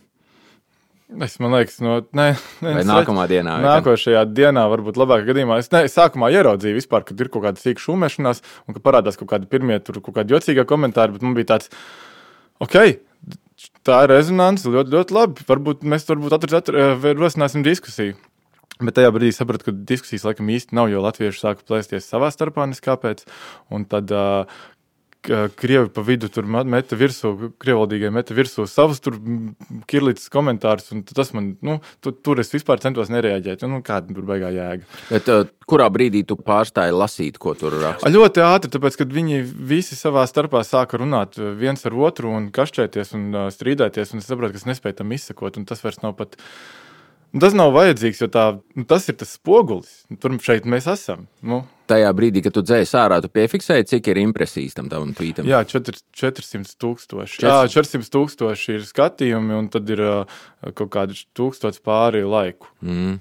Es 1.11 1.35
domāju, 1.41 1.73
no 1.83 1.97
ne, 2.15 2.29
ne, 2.63 2.73
Vai 2.77 2.85
nākamā 2.87 3.25
dienā. 3.31 3.57
Nākošajā 3.65 4.23
dienā, 4.31 4.63
varbūt 4.71 4.99
labākā 5.01 5.27
gadījumā, 5.33 5.59
es, 5.59 5.71
ne, 5.75 5.83
sākumā 5.91 6.31
ieraudzīju, 6.37 6.79
vispār, 6.79 7.03
kad 7.09 7.19
ir 7.19 7.31
kaut 7.35 7.49
kāda 7.49 7.59
sīka 7.59 7.83
šūmešanās, 7.83 8.43
un 8.69 8.77
ka 8.77 8.83
parādās 8.85 9.19
kaut 9.19 9.33
kādi 9.33 9.51
pirmie, 9.51 9.81
tur 9.83 9.99
kaut 9.99 10.21
kādi 10.21 10.37
jocīgi 10.37 10.65
komentāri. 10.71 11.17
Bet 11.17 11.27
man 11.27 11.35
bija 11.35 11.51
tāds, 11.57 11.73
ok, 12.63 12.79
tā 13.87 14.01
ir 14.07 14.15
rezonance, 14.15 14.71
ļoti, 14.71 14.95
ļoti 14.95 15.17
labi. 15.19 15.47
Varbūt 15.51 15.87
mēs 15.91 16.07
varbūt 16.13 16.39
atrast, 16.39 16.71
rosināsim 17.19 17.67
diskusiju. 17.67 18.15
Bet 18.81 18.97
tajā 18.97 19.11
brīdī 19.13 19.35
sapratu, 19.37 19.67
ka 19.67 19.77
diskusijas 19.91 20.25
laikam 20.25 20.49
īsti 20.55 20.77
nav, 20.79 20.89
jo 20.89 21.03
latvieši 21.05 21.43
sāka 21.43 21.67
plēsties 21.69 22.07
savā 22.07 22.31
starpā, 22.33 22.65
neskāpēc. 22.71 23.27
Un 23.75 23.85
tad 23.91 24.15
uh, 24.15 24.63
Krievi 25.21 25.91
pa 25.93 26.03
vidu 26.05 26.31
tur 26.33 26.47
meta 26.49 26.97
virsū, 26.97 27.51
krievaldīgie 27.61 28.09
meta 28.15 28.33
virsū 28.37 28.65
savus 28.71 29.03
tur 29.05 29.19
kirlītas 29.91 30.31
komentārus, 30.33 30.89
un 30.95 31.03
tas 31.05 31.35
man, 31.37 31.51
nu, 31.67 31.77
tu, 32.01 32.13
tur 32.13 32.41
es 32.41 32.53
vispār 32.55 32.81
centos 32.81 33.13
nereaģēt, 33.13 33.67
nu, 33.69 33.83
kāda 33.85 34.17
tur 34.17 34.25
baigā 34.31 34.49
jēga. 34.55 34.89
Bet 35.11 35.29
uh, 35.29 35.45
kurā 35.69 35.91
brīdī 35.93 36.25
tu 36.25 36.39
pārstāji 36.41 36.97
lasīt, 36.97 37.37
ko 37.43 37.53
tur 37.59 37.77
raksta? 37.83 38.09
Ļoti 38.09 38.45
ātri, 38.47 38.73
tāpēc, 38.73 38.97
kad 39.03 39.13
viņi 39.13 39.43
visi 39.45 39.99
savā 39.99 40.25
starpā 40.31 40.65
sāka 40.65 41.03
runāt 41.03 41.37
viens 41.37 41.85
ar 41.85 42.01
otru 42.01 42.33
un 42.33 42.49
kašķēties 42.57 43.17
un 43.19 43.29
uh, 43.35 43.49
strīdēties, 43.53 44.15
un 44.15 44.25
es 44.25 44.31
saprotu, 44.31 44.57
ka 44.57 44.65
es 44.65 44.71
nespēju 44.73 45.03
tam 45.03 45.13
izsekot, 45.17 45.61
un 45.61 45.69
tas 45.69 45.85
vairs 45.85 46.01
nav 46.01 46.17
pat. 46.17 46.41
Tas 47.31 47.55
nav 47.55 47.71
vajadzīgs, 47.77 48.25
jo 48.25 48.27
tā, 48.33 48.45
nu, 48.75 48.83
tas 48.91 49.05
ir 49.11 49.15
tas 49.21 49.37
spogulis. 49.37 50.01
Tur 50.19 50.35
šeit 50.43 50.65
mēs 50.67 50.89
esam. 50.91 51.29
Nu, 51.47 51.61
tajā 51.91 52.11
brīdī, 52.17 52.43
kad 52.43 52.57
tu 52.57 52.63
dzēsi 52.67 52.97
ārā, 52.99 53.21
tu 53.23 53.31
piefiksēji, 53.31 53.87
cik 53.93 54.11
ir 54.11 54.23
impresijas 54.25 54.75
tam 54.79 54.89
tavam 54.91 55.13
tvītam? 55.15 55.47
Jā, 55.47 55.63
400 55.67 56.75
tūkstoši. 56.83 57.45
Jā, 57.47 57.61
400 57.71 58.11
tūkstoši 58.17 58.79
ir 58.79 58.89
skatījumi, 58.89 59.55
un 59.61 59.71
tad 59.71 59.91
ir 59.95 60.03
uh, 60.03 60.41
kaut 60.75 60.91
kādi 60.97 61.23
tūkstoši 61.39 61.85
pāri 61.87 62.25
laiku. 62.27 62.73
Mm. 62.83 63.21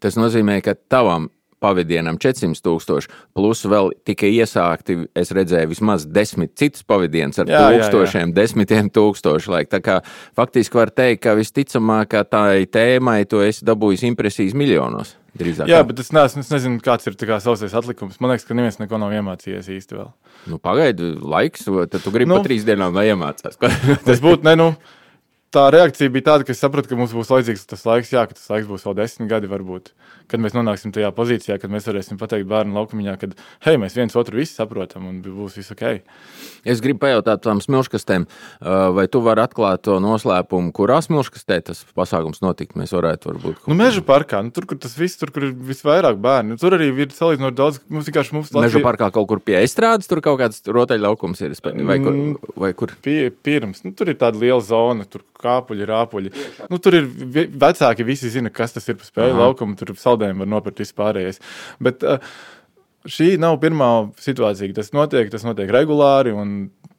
Tas 0.00 0.16
nozīmē, 0.16 0.58
ka 0.64 0.76
tavam 0.92 1.28
pavadienam 1.62 2.18
400 2.20 2.64
tūkstoši, 2.64 3.12
plus 3.36 3.62
vēl 3.68 3.92
tika 4.08 4.28
iesākti, 4.28 4.98
es 5.18 5.32
redzēju, 5.36 5.70
vismaz 5.74 6.06
desmit 6.08 6.56
citus 6.58 6.86
pavadienus 6.88 7.42
ar 7.42 7.50
jā, 7.50 7.62
tūkstošiem, 7.66 8.26
jā, 8.26 8.28
jā. 8.32 8.36
desmitiem 8.40 8.90
tūkstošu 8.94 9.54
laiku. 9.54 9.72
Tā 9.76 9.82
kā 9.84 10.00
faktiski 10.38 10.80
var 10.80 10.92
teikt, 10.94 11.22
ka 11.26 11.36
visticamāk, 11.38 12.18
tā 12.32 12.44
tēmai 12.72 13.22
tu 13.30 13.42
esi 13.44 13.66
dabūjis 13.68 14.06
impresijas 14.10 14.56
miljonos. 14.56 15.16
Drīzāk. 15.38 15.68
Jā, 15.70 15.78
bet 15.86 16.00
es, 16.02 16.08
neesmu, 16.10 16.42
es 16.42 16.48
nezinu, 16.50 16.80
kāds 16.82 17.06
ir 17.06 17.14
kā 17.14 17.36
sausais 17.42 17.74
atlikums. 17.78 18.16
Man 18.18 18.32
liekas, 18.32 18.44
ka 18.48 18.56
neviens 18.58 18.80
neko 18.80 18.98
nav 18.98 19.12
iemācījies 19.14 19.68
īsti 19.76 19.94
vēl. 19.94 20.08
Nu, 20.50 20.58
Pagaidu 20.62 21.12
laiks, 21.22 21.68
tad 21.92 22.00
tu 22.02 22.10
gribi 22.10 22.32
nu, 22.32 22.40
pa 22.40 22.48
trīs 22.48 22.66
dienām 22.66 22.96
lai 22.98 23.06
iemācās. 23.12 23.60
tas 24.08 24.22
būtu, 24.24 24.42
ne, 24.48 24.56
nu, 24.58 24.68
tā 25.54 25.66
reakcija 25.74 26.12
bija 26.12 26.28
tāda, 26.30 26.46
ka 26.46 26.54
es 26.54 26.62
sapratu, 26.62 26.90
ka 26.90 26.98
mums 26.98 27.14
būs 27.16 27.32
vajadzīgs 27.32 27.66
tas 27.70 27.86
laiks, 27.88 28.12
jā, 28.14 28.26
ka 28.28 28.38
tas 28.38 28.50
laiks 28.52 28.68
būs 28.70 28.86
vēl 28.86 28.98
desmit 29.02 29.30
gadi 29.32 29.50
varbūt 29.50 29.92
kad 30.30 30.42
mēs 30.42 30.54
nonāksim 30.54 30.92
tajā 30.94 31.10
pozīcijā, 31.14 31.58
kad 31.60 31.72
mēs 31.72 31.88
varēsim 31.88 32.18
pateikt 32.20 32.48
bērnu 32.50 32.76
laukumiņā, 32.78 33.16
ka, 33.20 33.30
hei, 33.66 33.78
mēs 33.80 33.96
viens 33.98 34.16
otru 34.18 34.40
visi 34.40 34.54
saprotam 34.56 35.08
un 35.10 35.18
būs 35.24 35.58
viss 35.58 35.74
ok. 35.74 35.84
Es 36.68 36.82
gribu 36.84 37.02
pajautāt 37.04 37.42
tām 37.44 37.62
smilškastēm, 37.64 38.26
vai 38.96 39.06
tu 39.10 39.22
vari 39.24 39.44
atklāt 39.44 39.84
to 39.88 39.96
noslēpumu, 40.02 40.74
kurā 40.76 41.00
smilškastē 41.04 41.60
tas 41.70 41.82
pasākums 41.96 42.42
notikt? 42.44 42.76
Mēs 42.78 42.94
varētu 42.94 43.32
varbūt. 43.32 43.62
Nu, 43.70 43.76
meža 43.78 44.04
parkā, 44.06 44.42
nu, 44.44 44.54
tur, 44.54 44.68
kur 44.70 44.78
tas 44.80 44.94
viss, 44.98 45.18
tur, 45.20 45.32
kur 45.34 45.48
ir 45.48 45.54
visvairāk 45.70 46.20
bērnu, 46.22 46.58
tur 46.60 46.76
arī 46.78 46.90
ir 46.92 47.14
salīdzinot 47.16 47.56
daudz, 47.58 47.80
mums 47.90 48.10
vienkārši 48.10 48.36
mums 48.36 48.52
Latvija... 48.52 48.68
Meža 48.68 48.84
parkā 48.84 49.10
kaut 49.14 49.30
kur 49.32 49.42
pie 49.42 49.58
estrādes, 49.62 50.10
tur 50.10 50.22
kaut 50.24 50.38
kāds 50.42 50.62
rotaļlaukums 50.68 51.42
ir, 51.46 51.56
vai 51.64 51.98
kur? 52.02 52.12
Mm, 52.12 52.54
vai 52.60 52.72
kur? 52.76 52.94
Pie, 53.02 53.32
pirms, 53.32 53.82
nu, 53.86 53.94
tur 53.96 54.12
ir 54.12 54.20
tāda 54.20 54.38
liela 54.40 54.60
zona, 54.64 55.08
tur 55.08 55.24
kāpuļi, 55.40 55.88
rāpuļi. 55.90 56.32
Nu, 56.70 56.78
tur 56.82 57.00
ir 57.00 57.10
vecāki, 57.50 58.06
visi 58.06 58.30
zina, 58.32 58.52
kas 58.54 58.76
tas 58.76 58.86
ir 58.88 59.00
pa 59.00 59.08
spēļu 59.08 59.40
laukumu, 59.40 59.76
tur 59.80 59.92
saldē 59.96 60.20
zaudējumu 60.20 60.44
var 60.44 60.50
nopirkt 60.54 60.82
vispārējais. 60.82 61.40
Bet 61.82 62.04
uh, 62.04 62.20
šī 63.08 63.34
nav 63.40 63.58
pirmā 63.62 64.10
situācija, 64.20 64.70
kad 64.70 64.82
tas 64.82 64.92
notiek, 64.96 65.30
tas 65.32 65.46
notiek 65.46 65.70
regulāri. 65.72 66.34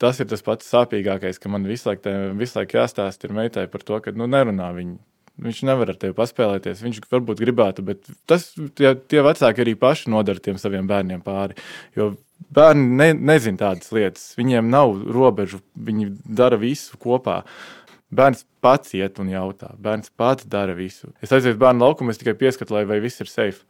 Tas 0.02 0.18
ir 0.18 0.26
tas 0.32 0.42
pats 0.42 0.66
sāpīgākais, 0.66 1.38
ka 1.38 1.50
man 1.50 1.68
visu 1.70 1.92
laiku, 1.92 2.10
visu 2.40 2.58
laiku 2.58 2.80
jāstāsta 2.80 3.30
meitai 3.30 3.68
par 3.70 3.84
to, 3.86 4.00
ka 4.02 4.14
nu, 4.18 4.26
nerunā 4.26 4.72
viņa. 4.74 4.98
Viņš 5.42 5.62
nevar 5.66 5.90
ar 5.94 5.98
tevi 5.98 6.14
paspēlēties. 6.18 6.82
Viņš 6.84 6.98
varbūt 7.10 7.40
gribētu, 7.42 7.86
bet 7.86 8.10
tas, 8.30 8.50
tie, 8.78 8.92
tie 9.10 9.22
vecāki 9.26 9.64
arī 9.64 9.78
paši 9.80 10.12
nodara 10.12 10.42
tiem 10.44 10.58
saviem 10.62 10.90
bērniem 10.90 11.22
pāri. 11.26 11.56
Jo 11.98 12.12
bērni 12.54 12.98
ne, 12.98 13.08
nezina 13.32 13.62
tādas 13.62 13.94
lietas. 13.96 14.26
Viņiem 14.38 14.70
nav 14.74 14.98
robežu, 15.14 15.62
viņi 15.78 16.12
dara 16.26 16.60
visu 16.62 17.00
kopā. 17.02 17.40
Uh, 17.42 17.81
Bērns 18.12 18.44
pats 18.63 18.96
iet 18.98 19.20
un 19.24 19.30
jautā. 19.32 19.72
Bērns 19.80 20.12
pats 20.20 20.48
dara 20.51 20.75
visu. 20.75 21.13
Es 21.24 21.32
aizietu 21.32 21.60
bērnu 21.62 21.86
laukumu, 21.86 22.12
es 22.12 22.20
tikai 22.20 22.36
pieskatu, 22.39 22.75
lai 22.75 23.00
viss 23.00 23.24
ir 23.24 23.32
safe 23.32 23.63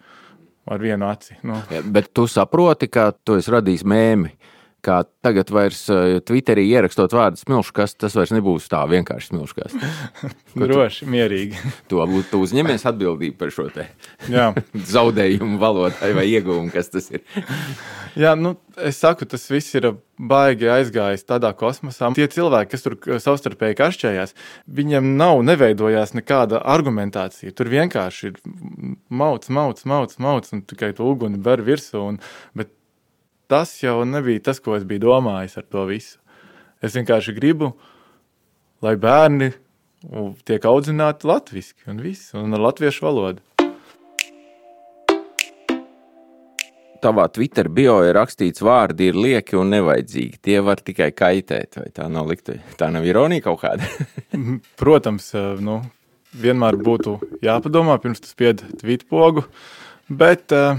ar 0.66 0.82
vienu 0.82 1.06
aci. 1.10 1.38
Nu. 1.46 1.60
Ja, 1.74 1.82
bet 1.86 2.12
tu 2.14 2.28
saproti, 2.30 2.90
ka 2.90 3.12
tu 3.26 3.38
esi 3.42 3.54
radījis 3.54 3.86
mēmiju 3.86 4.58
kā 4.86 5.02
tagad 5.24 5.52
vairs 5.54 5.84
uh, 5.94 6.20
Twitterī 6.26 6.66
ierakstot 6.72 7.14
vārdu 7.16 7.40
smilškas, 7.42 7.96
tas 8.02 8.16
vairs 8.18 8.34
nebūs 8.36 8.70
tā 8.72 8.82
vienkārši 8.90 9.32
smilškas. 9.32 9.78
Droši, 10.62 11.08
mierīgi. 11.12 11.62
To 11.92 12.04
būtu 12.08 12.40
uzņemies 12.46 12.86
atbildību 12.88 13.36
par 13.40 13.52
šo 13.54 13.68
zaudējumu 14.96 15.60
valodai 15.62 16.12
vai 16.18 16.28
ieguvumu, 16.30 16.72
kas 16.74 16.92
tas 16.94 17.10
ir. 17.12 17.24
Jā, 18.20 18.34
nu, 18.40 18.56
es 18.80 19.00
saku, 19.02 19.28
tas 19.30 19.46
viss 19.52 19.76
ir 19.78 19.92
baigi 20.22 20.70
aizgājis 20.72 21.26
tādā 21.28 21.52
kosmosā. 21.58 22.10
Tie 22.16 22.28
cilvēki, 22.32 22.72
kas 22.74 22.86
tur 22.86 22.98
savstarpēji 23.24 23.78
kašķējās, 23.80 24.36
viņiem 24.80 25.14
nav 25.20 25.42
neveidojās 25.48 26.16
nekāda 26.18 26.62
argumentācija. 26.74 27.54
Tur 27.56 27.72
vienkārši 27.72 28.32
ir 28.32 28.42
mauts, 29.10 29.52
mauts, 29.54 29.88
mauts, 29.90 30.20
mauts 30.22 30.56
un 30.56 30.66
tikai 30.68 30.94
to 30.98 31.08
uguni 31.12 31.42
ber 31.42 31.64
virsū. 31.66 32.04
Un, 32.12 32.22
bet 32.58 32.74
tas 33.52 33.74
jau 33.84 34.02
nebija 34.08 34.48
tas, 34.48 34.62
ko 34.64 34.78
es 34.78 34.88
biju 34.88 35.06
domājis 35.10 35.58
ar 35.60 35.68
to 35.68 35.84
visu. 35.90 36.18
Es 36.82 36.96
vienkārši 36.98 37.36
gribu, 37.36 37.74
lai 38.82 38.96
bērni 38.98 39.52
tiek 40.48 40.66
audzināti 40.66 41.28
latviešu 41.30 41.92
un, 41.92 42.02
viss, 42.02 42.32
un 42.38 42.56
ar 42.58 42.64
latviešu 42.70 43.06
valodu. 43.06 43.44
Tavā 47.02 47.26
Twitter 47.34 47.66
bio 47.66 47.96
ir 48.06 48.14
rakstīts, 48.14 48.62
vārdi 48.62 49.08
ir 49.10 49.16
lieki 49.18 49.58
un 49.58 49.72
nevajadzīgi. 49.74 50.38
Tie 50.46 50.60
var 50.62 50.84
tikai 50.86 51.10
kaitēt. 51.18 51.80
Vai 51.82 51.88
tā 51.90 52.06
nav 52.14 52.30
likta? 52.30 52.60
Tā 52.78 52.92
nav 52.94 53.08
ironija 53.10 53.48
kaut 53.48 53.64
kāda. 53.64 53.88
Protams, 54.82 55.32
nu, 55.66 55.80
vienmēr 56.38 56.78
būtu 56.78 57.18
jāpadomā 57.42 57.98
pirms 58.04 58.22
tas 58.22 58.36
spied 58.36 58.62
tvītu 58.84 59.10
pogu, 59.10 59.48
bet 60.14 60.54
uh, 60.54 60.78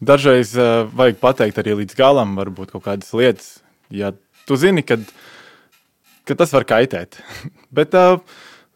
dažreiz 0.00 0.54
uh, 0.58 0.88
vajag 0.96 1.20
pateikt 1.20 1.60
arī 1.60 1.76
līdz 1.82 1.96
galam, 1.98 2.36
varbūt 2.38 2.72
kaut 2.74 2.84
kādas 2.86 3.12
lietas, 3.16 3.50
ja 3.92 4.12
tu 4.48 4.58
zini, 4.60 4.84
kad, 4.86 5.04
ka 6.28 6.36
tas 6.38 6.54
var 6.56 6.66
kaitēt. 6.68 7.20
bet 7.78 7.94
uh, 7.98 8.18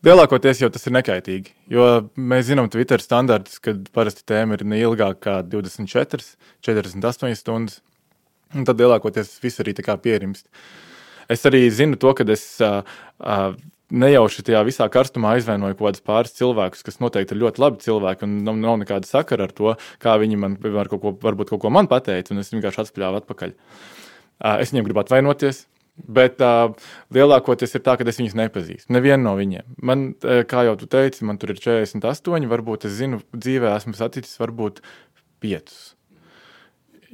lielākoties 0.05 0.63
jau 0.63 0.71
tas 0.73 0.87
ir 0.87 0.97
nekaitīgi, 0.99 1.55
jo 1.73 1.89
mēs 2.17 2.49
zinām 2.51 2.71
Twitter 2.73 3.03
standartus, 3.03 3.59
kad 3.65 3.89
parasti 3.97 4.27
tēma 4.29 4.59
ir 4.59 4.67
neilgāk 4.69 5.21
kā 5.25 5.41
24, 5.43 6.25
48 6.65 7.41
stundas, 7.41 7.81
un 8.55 8.69
tad 8.69 8.81
lielākoties 8.81 9.39
viss 9.43 9.63
arī 9.65 9.75
pierimst. 9.75 10.47
Es 11.29 11.45
arī 11.49 11.65
zinu 11.73 11.97
to, 11.97 12.13
ka 12.13 12.25
es 12.29 12.61
uh, 12.61 12.83
uh, 13.19 13.55
nejauši 13.95 14.45
tajā 14.49 14.63
visā 14.67 14.89
karstumā 14.93 15.35
aizvainoju 15.37 15.77
kaut 15.79 15.89
kādus 15.89 16.05
pāris 16.07 16.35
cilvēkus, 16.39 16.85
kas 16.87 17.01
noteikti 17.03 17.37
ir 17.37 17.43
ļoti 17.45 17.63
labi 17.63 17.85
cilvēki, 17.85 18.27
un 18.27 18.41
nav, 18.47 18.59
nav 18.63 18.81
nekāda 18.83 19.09
sakara 19.09 19.49
ar 19.49 19.55
to, 19.55 19.77
kā 20.03 20.17
viņi 20.21 20.41
man 20.41 20.57
var 20.63 20.91
kaut 20.93 21.03
ko, 21.05 21.15
varbūt 21.23 21.55
kaut 21.55 21.63
ko 21.65 21.73
man 21.75 21.91
pateica, 21.91 22.35
un 22.35 22.43
es 22.43 22.53
vienkārši 22.55 22.85
atspļāvu 22.85 23.23
atpakaļ. 23.23 23.55
Es 24.59 24.75
viņiem 24.75 24.91
gribu 24.91 25.05
atvainoties. 25.05 25.65
Bet 25.95 26.41
uh, 26.43 26.73
lielākoties 27.15 27.77
ir 27.79 27.85
tā, 27.87 27.95
ka 27.95 28.07
es 28.11 28.17
viņus 28.19 28.35
nepazīstu. 28.35 28.91
Nevienu 28.97 29.29
no 29.29 29.37
viņiem. 29.39 29.77
Man, 29.87 30.09
kā 30.51 30.65
jau 30.67 30.75
tu 30.81 30.89
teici, 30.91 31.23
man 31.23 31.39
tur 31.39 31.55
ir 31.55 31.61
48, 31.63 32.49
varbūt 32.51 32.89
es 32.89 32.97
zinu, 32.99 33.21
dzīvē 33.31 33.77
esmu 33.77 33.95
saticis 33.95 34.41
varbūt 34.43 34.83
5. 35.45 35.94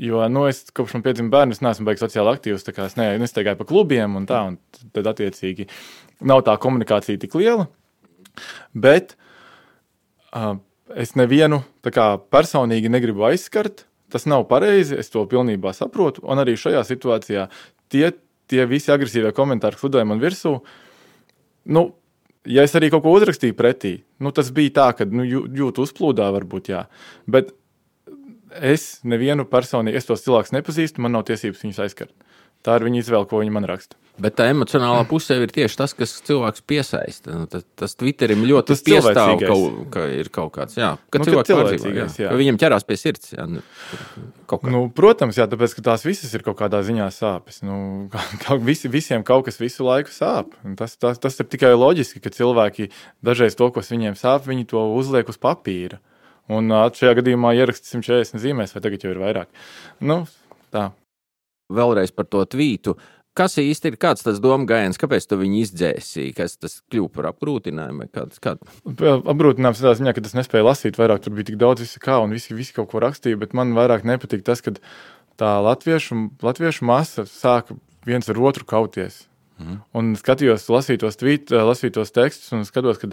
Jo 0.00 0.23
nu, 0.33 0.47
es 0.49 0.62
kopš 0.73 0.95
man 0.97 1.04
piedzima 1.04 1.28
bērns, 1.35 1.61
neesmu 1.61 1.85
beigas 1.85 2.07
sociāli 2.07 2.33
aktīvs. 2.33 2.64
Es 2.71 2.97
ne, 2.97 3.11
nestaigāju 3.21 3.59
pa 3.59 3.66
klubiem 3.69 4.16
un 4.16 4.25
tā, 4.28 4.40
un 4.49 4.57
tad 4.97 5.11
attiecīgi 5.12 5.69
nav 6.25 6.40
tā 6.47 6.54
komunikācija 6.61 7.21
tik 7.21 7.37
liela. 7.37 7.66
Bet 8.73 9.12
uh, 10.33 10.57
es 10.97 11.12
nevienu 11.21 11.61
kā, 11.85 12.14
personīgi 12.33 12.92
negribu 12.92 13.28
aizskart. 13.28 13.85
Tas 14.11 14.25
nav 14.26 14.49
pareizi, 14.50 14.97
es 14.99 15.12
to 15.12 15.23
pilnībā 15.28 15.75
saprotu. 15.76 16.25
Un 16.25 16.40
arī 16.42 16.57
šajā 16.59 16.80
situācijā 16.88 17.47
tie, 17.92 18.09
tie 18.50 18.64
visi 18.66 18.90
agresīvie 18.90 19.30
komentāri, 19.37 19.76
kas 19.76 19.87
lidoja 19.87 20.09
man 20.09 20.23
virsū, 20.23 20.57
nu, 21.76 21.85
ja 22.49 22.64
es 22.66 22.75
arī 22.75 22.88
kaut 22.90 23.04
ko 23.04 23.12
uzrakstīju 23.14 23.54
pretī, 23.59 23.92
nu, 24.19 24.33
tas 24.35 24.50
bija 24.57 24.75
tā, 24.80 24.88
ka 24.99 25.07
nu, 25.07 25.28
jūtu 25.28 25.85
uzplūdā, 25.85 26.26
varbūt 26.35 26.73
jā. 26.73 26.87
Bet 27.30 27.52
es 28.59 29.00
nevienu 29.07 29.47
personīgi, 29.49 30.00
es 30.00 30.09
tos 30.09 30.25
cilvēkus 30.26 30.54
nepazīstu, 30.57 31.02
man 31.04 31.16
nav 31.16 31.26
tiesības 31.30 31.64
viņus 31.64 31.83
aizskart. 31.87 32.14
Tā 32.61 32.75
ir 32.76 32.85
viņa 32.85 33.00
izvēle, 33.00 33.25
ko 33.28 33.40
viņi 33.40 33.52
man 33.54 33.64
raksta. 33.69 33.97
Bet 34.21 34.35
tā 34.37 34.50
emocionālā 34.52 35.07
pusē 35.09 35.38
ir 35.40 35.52
tieši 35.54 35.78
tas, 35.80 35.95
kas 35.97 36.11
cilvēks 36.26 36.61
piesaista. 36.69 37.33
Nu, 37.33 37.47
tas, 37.49 37.64
tas 37.78 37.97
Twitterim 37.97 38.42
ļoti 38.45 38.75
tas 38.75 38.83
piestāv, 38.85 39.33
ka, 39.40 39.57
ka 39.95 40.02
ir 40.12 40.28
kaut 40.35 40.50
kāds, 40.59 40.76
jā, 40.76 40.90
ka 41.09 41.23
nu, 41.23 41.28
cilvēks 41.28 41.52
pārdzīvo, 41.54 41.92
jā, 41.97 42.07
jā. 42.21 42.28
Ka 42.28 42.37
viņam 42.37 42.59
ķerās 42.61 42.85
pie 42.85 42.99
sirds. 43.00 43.33
Jā, 43.33 43.47
nu, 43.49 43.62
nu, 44.69 44.83
protams, 44.92 45.40
jā, 45.40 45.47
tāpēc, 45.49 45.78
ka 45.78 45.87
tās 45.88 46.04
visas 46.04 46.37
ir 46.37 46.45
kaut 46.45 46.59
kādā 46.61 46.83
ziņā 46.85 47.09
sāpes. 47.16 47.62
Nu, 47.64 47.78
kaut, 48.45 48.61
visi, 48.66 48.92
visiem 48.92 49.25
kaut 49.25 49.49
kas 49.49 49.57
visu 49.62 49.88
laiku 49.88 50.12
sāp. 50.12 50.52
Tas, 50.76 50.99
tas, 51.00 51.23
tas 51.23 51.40
ir 51.40 51.49
tikai 51.49 51.73
loģiski, 51.73 52.21
ka 52.21 52.35
cilvēki 52.35 52.90
dažreiz 53.25 53.57
to, 53.57 53.71
kas 53.73 53.88
viņiem 53.95 54.21
sāp, 54.21 54.45
viņi 54.50 54.69
to 54.75 54.85
uzliek 55.00 55.33
uz 55.33 55.40
papīra. 55.40 56.02
Un 56.50 56.75
šajā 56.97 57.14
gadījumā 57.21 57.54
ieraksts 57.59 57.95
140 57.95 58.42
zīmēs, 58.42 58.75
vai 58.75 58.83
tagad 58.83 59.07
jau 59.07 59.14
ir 59.14 59.23
vairāk. 59.23 59.50
Nu, 60.02 60.25
tā 60.75 60.90
vēlreiz 61.71 62.12
par 62.14 62.28
to 62.30 62.42
tvītu. 62.50 62.97
Kas 63.38 63.54
īsti 63.62 63.92
ir 63.92 63.97
kāds 64.02 64.25
tas 64.26 64.40
domu 64.42 64.66
gājiens, 64.66 64.99
kāpēc 64.99 65.28
tu 65.30 65.38
viņu 65.38 65.61
izdzēsīji? 65.62 66.35
Kas 66.35 66.57
tas 66.59 66.81
kļuva 66.90 67.12
par 67.14 67.29
apgrūtinājumu? 67.31 68.09
Kāds, 68.11 68.40
kād? 68.42 68.64
Apgrūtinājums 68.90 69.83
tādā 69.85 69.94
ziņā, 70.01 70.14
ka 70.16 70.24
es 70.27 70.35
nespēju 70.35 70.66
lasīt 70.66 70.98
vairāk, 70.98 71.22
tur 71.22 71.37
bija 71.37 71.53
tik 71.53 71.61
daudz 71.61 71.85
visi 71.85 72.03
kā 72.03 72.18
un 72.24 72.35
visi, 72.35 72.57
visi 72.59 72.74
kaut 72.77 72.90
ko 72.90 73.03
rakstīja, 73.05 73.38
bet 73.40 73.55
man 73.57 73.77
vairāk 73.79 74.03
nepatīk 74.09 74.42
tas, 74.46 74.64
ka 74.66 74.74
tā 75.40 75.53
latviešu, 75.62 76.18
latviešu 76.42 76.90
masa 76.90 77.24
sāka 77.31 77.79
viens 78.09 78.29
ar 78.29 78.42
otru 78.51 78.66
kauties. 78.66 79.22
Mm. 79.61 79.79
Un 79.99 80.11
skatījos, 80.16 80.64
lasīju 80.73 81.03
tos, 81.03 81.18
tvīt, 81.20 81.51
lasīju 81.53 81.92
tos 81.99 82.12
tekstus, 82.16 82.49
un 82.57 82.64
skatos, 82.64 83.01
ka 83.03 83.11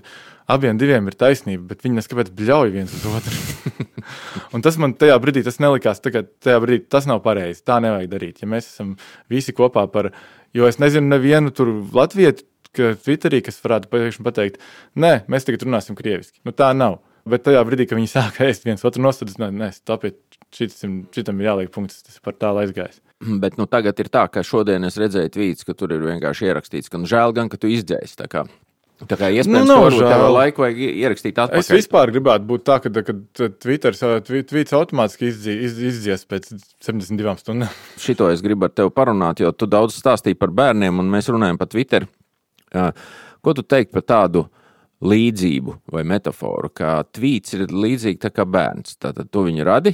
abiem 0.56 0.78
diviem 0.80 1.10
ir 1.10 1.18
taisnība, 1.20 1.66
bet 1.74 1.84
viņi 1.84 2.00
neskapēc 2.00 2.32
bļauj 2.38 2.72
viens 2.72 2.94
uz 2.96 3.08
otru. 3.12 3.74
un 4.56 4.64
tas 4.64 4.78
man 4.80 4.96
tajā 5.00 5.18
brīdī 5.24 5.44
tas 5.44 5.60
nelikās, 5.64 6.00
tā, 6.04 6.24
tajā 6.24 6.62
brīdī 6.64 6.86
tas 6.94 7.10
nav 7.10 7.20
pareizi. 7.26 7.66
Tā 7.68 7.82
nevajag 7.84 8.14
darīt. 8.14 8.40
Ja 8.44 8.52
mēs 8.52 8.70
esam 8.72 8.96
visi 9.34 9.56
kopā 9.58 9.88
par, 9.92 10.14
jo 10.56 10.70
es 10.70 10.80
nezinu 10.80 11.12
nevienu 11.12 11.52
tur 11.56 11.74
latviešu, 11.98 12.48
ka 12.78 12.94
Twitterī, 13.02 13.42
kas 13.44 13.60
varētu 13.64 13.92
pateikt, 14.24 14.62
nē, 14.96 15.28
mēs 15.32 15.48
tagad 15.48 15.66
runāsim 15.66 15.98
krieviski. 15.98 16.40
Nu, 16.48 16.56
tā 16.56 16.72
nav. 16.78 17.02
Bet 17.28 17.44
tajā 17.44 17.60
brīdī, 17.68 17.90
kad 17.90 18.00
viņi 18.00 18.12
sāka 18.12 18.48
ēst 18.48 18.64
viens 18.64 18.86
otru 18.88 19.04
nostādīt, 19.04 19.42
nē, 19.42 19.74
tāpēc 19.88 20.40
šitam, 20.56 21.02
šitam 21.12 21.42
ir 21.42 21.50
jāliek 21.50 21.74
punkts, 21.74 22.06
tas 22.06 22.16
ir 22.16 22.24
par 22.24 22.38
tālu 22.40 22.62
aizgājis. 22.64 23.02
Bet 23.44 23.58
nu, 23.58 23.68
tagad 23.70 24.00
ir 24.02 24.12
tā, 24.14 24.28
ka 24.32 24.46
šodien 24.46 24.88
es 24.88 24.98
redzēju 25.00 25.34
tvītus, 25.34 25.68
ka 25.68 25.76
tur 25.78 25.96
ir 25.96 26.06
vienkārši 26.06 26.50
ierakstīts, 26.50 26.92
ka 26.92 27.02
nu, 27.02 27.10
žēl 27.10 27.36
gan, 27.38 27.52
ka 27.52 27.60
tu 27.62 27.70
izdzēsi. 27.72 28.18
Tā 28.20 28.28
kā, 28.32 28.44
tā 29.04 29.20
kā 29.20 29.30
iespējams, 29.34 29.70
nu, 29.70 29.78
ka 29.98 30.12
tev 30.14 30.26
laiku 30.36 30.66
vajag 30.66 30.82
ierakstīt 30.88 31.42
atpakaļ. 31.44 31.64
Es 31.64 31.72
vispār 31.74 32.14
gribētu 32.14 32.50
būt 32.50 32.66
tā, 32.68 32.80
ka, 32.84 32.92
ka 33.10 33.18
Twitter 33.64 33.98
tvīts 34.28 34.76
automātiski 34.78 35.32
izdzies, 35.32 35.80
izdzies 35.92 36.28
pēc 36.30 36.52
72 36.86 37.38
stundām. 37.42 37.80
Šito 38.06 38.30
es 38.34 38.44
gribu 38.46 38.70
ar 38.70 38.76
tevi 38.76 38.94
parunāt, 38.94 39.42
jo 39.44 39.54
tu 39.54 39.70
daudz 39.70 39.98
stāstīji 39.98 40.40
par 40.40 40.54
bērniem, 40.62 41.02
un 41.02 41.10
mēs 41.18 41.32
runājam 41.34 41.60
par 41.60 41.72
Twitter. 41.74 42.06
Ko 43.42 43.58
tu 43.58 43.66
teikt 43.66 43.96
par 43.96 44.06
tādu? 44.06 44.48
līdzību 44.98 45.76
vai 45.94 46.04
metaforu, 46.10 46.72
ka 46.74 47.04
tvīts 47.14 47.54
ir 47.54 47.68
līdzīgs 47.70 48.32
kā 48.34 48.46
bērns. 48.50 48.98
Tātad 48.98 49.30
tu 49.30 49.44
viņu 49.46 49.66
radi, 49.68 49.94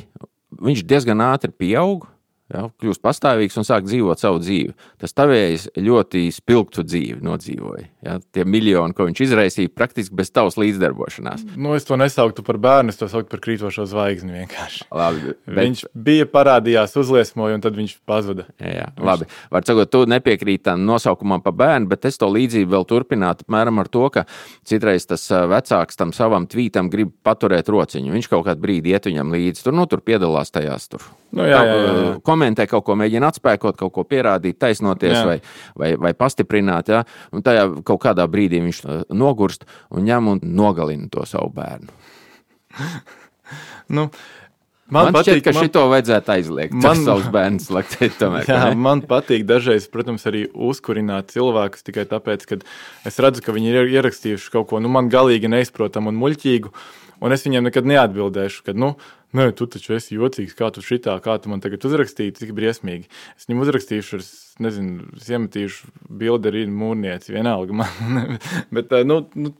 viņš 0.63 0.83
diezgan 0.87 1.23
ātri 1.25 1.51
pieaug, 1.51 2.05
ja, 2.51 2.65
kļūst 2.81 3.01
pastāvīgs 3.03 3.57
un 3.59 3.67
sāk 3.67 3.85
dzīvot 3.87 4.21
savu 4.21 4.41
dzīvi. 4.43 4.73
Tas 5.01 5.15
tavējs 5.15 5.69
ļoti 5.79 6.25
spilgtu 6.33 6.85
dzīvi 6.87 7.23
nodzīvoja. 7.25 7.85
Ja. 8.05 8.17
Tie 8.35 8.45
miljoni, 8.47 8.95
ko 8.95 9.07
viņš 9.07 9.21
izraisīja, 9.27 9.71
praktiski 9.73 10.15
bez 10.17 10.31
tavas 10.33 10.57
līdzdarbošanās. 10.59 11.45
Nu, 11.55 11.73
es 11.77 11.87
to 11.87 11.97
nesauktu 11.99 12.45
par 12.45 12.59
bērnu, 12.63 12.93
es 12.93 12.99
to 12.99 13.07
sauktu 13.11 13.31
par 13.31 13.43
krītošo 13.43 13.87
zvaigzni 13.89 14.35
vienkārši. 14.41 14.89
Labi, 14.93 15.35
bet... 15.47 15.61
Viņš 15.61 15.85
bija 15.95 16.27
parādījās, 16.29 16.97
uzliesmoja, 16.99 17.57
un 17.59 17.65
tad 17.65 17.79
viņš 17.79 17.95
pazuda. 18.09 18.47
Jā, 18.59 18.75
jā. 18.81 18.89
Viņš... 18.97 19.07
labi. 19.09 19.29
Var 19.53 19.67
sakot, 19.69 19.93
tu 19.93 20.03
nepiekrīti 20.09 20.67
tam 20.69 20.85
nosaukumam 20.87 21.43
par 21.45 21.57
bērnu, 21.59 21.89
bet 21.91 22.09
es 22.09 22.19
to 22.19 22.29
līdzību 22.31 22.75
vēl 22.75 22.87
turpinātu 22.89 23.47
apmēram 23.47 23.81
ar 23.83 23.91
to, 23.91 24.05
ka 24.13 24.27
citreiz 24.67 25.07
tas 25.09 25.25
vecāks 25.31 25.99
tam 25.99 26.13
savam 26.15 26.47
tvītam 26.49 26.91
grib 26.93 27.15
paturēt 27.25 27.71
rociņu. 27.71 28.13
Viņš 28.17 28.31
kaut 28.31 28.47
kādu 28.49 28.63
brīdi 28.63 28.93
iet 28.93 29.09
viņam 29.09 29.33
līdzi, 29.33 29.67
tur, 29.67 29.77
nu, 29.77 29.87
tur 29.89 30.03
piedalās 30.05 30.53
tajās 30.53 30.89
tur. 30.91 31.05
Nu, 31.33 31.47
jā, 31.49 31.61
jā, 31.65 31.77
jā. 31.81 32.11
Komentē 32.25 32.67
kaut 32.69 32.85
ko, 32.85 32.97
mēģina 32.99 33.31
atspēkot, 33.33 33.77
kaut 33.79 33.93
ko 33.95 34.03
pierādīt, 34.05 34.59
taisnoties 34.61 35.15
jā. 35.15 35.23
vai, 35.25 35.39
vai, 35.79 35.89
vai 35.97 36.13
pastiprināt. 36.17 36.91
Ja? 36.93 37.01
Un 37.33 37.45
tajā 37.45 37.65
kaut 37.87 38.03
kādā 38.05 38.27
brīdī 38.29 38.61
viņš 38.61 38.83
uh, 38.85 39.01
nogurst 39.17 39.65
un 39.89 40.05
ņem 40.05 40.29
un 40.35 40.45
nogalina 40.45 41.09
to 41.13 41.25
savu 41.29 41.49
bērnu. 41.57 41.89
nu, 43.97 44.07
Man, 44.93 45.07
man 45.07 45.15
patīk, 45.15 45.39
šķiet, 45.39 45.45
ka 45.45 45.51
man, 45.55 45.65
šito 45.65 45.83
vajadzētu 45.89 46.31
aizliegt. 46.35 46.73
Man 46.83 46.99
savus 47.07 47.29
bērnus 47.33 47.69
laktēt. 47.73 48.17
Tomēr, 48.19 48.49
jā, 48.51 48.59
man 48.77 49.01
patīk 49.09 49.45
dažreiz, 49.49 49.87
protams, 49.89 50.27
arī 50.29 50.43
uzkurināt 50.53 51.31
cilvēkus 51.33 51.87
tikai 51.87 52.03
tāpēc, 52.11 52.45
ka 52.49 52.59
es 53.09 53.17
redzu, 53.23 53.41
ka 53.45 53.55
viņi 53.55 53.73
ir 53.73 53.93
ierakstījuši 53.95 54.53
kaut 54.53 54.69
ko 54.69 54.83
nu, 54.83 54.91
man 54.93 55.09
galīgi 55.13 55.49
neizprotamu 55.49 56.13
un 56.13 56.19
muļķīgu. 56.21 56.73
Un 57.23 57.33
es 57.33 57.45
viņiem 57.47 57.69
nekad 57.69 57.87
neatbildēšu, 57.87 58.65
ka, 58.67 58.75
nu, 58.75 58.93
Nē, 59.33 59.47
tu 59.57 59.65
taču 59.65 59.95
esi 59.95 60.13
jocīgs, 60.13 60.53
kā 60.53 60.67
tu 60.73 60.83
šitā, 60.85 61.15
kā 61.25 61.39
tu 61.41 61.49
man 61.49 61.61
tagad 61.63 61.81
uzrakstīji, 61.87 62.35
cik 62.37 62.51
briesmīgi. 62.53 63.07
Es 63.33 63.47
viņam 63.47 63.63
uzrakstīšu, 63.65 64.19
es 64.21 64.27
nezinu, 64.61 65.07
es 65.17 65.31
iemetīšu 65.33 65.89
bildi 66.21 66.51
arī 66.51 66.61
mūrnieci, 66.69 67.33
vienalga 67.33 67.79
man. 67.81 68.37
Bet, 68.75 68.93
nu, 69.09 69.23
nu, 69.33 69.55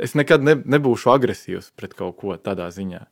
es 0.00 0.16
nekad 0.16 0.46
ne, 0.46 0.56
nebūšu 0.56 1.12
agresīvs 1.12 1.74
pret 1.76 1.92
kaut 1.98 2.16
ko 2.22 2.38
tādā 2.40 2.70
ziņā. 2.72 3.04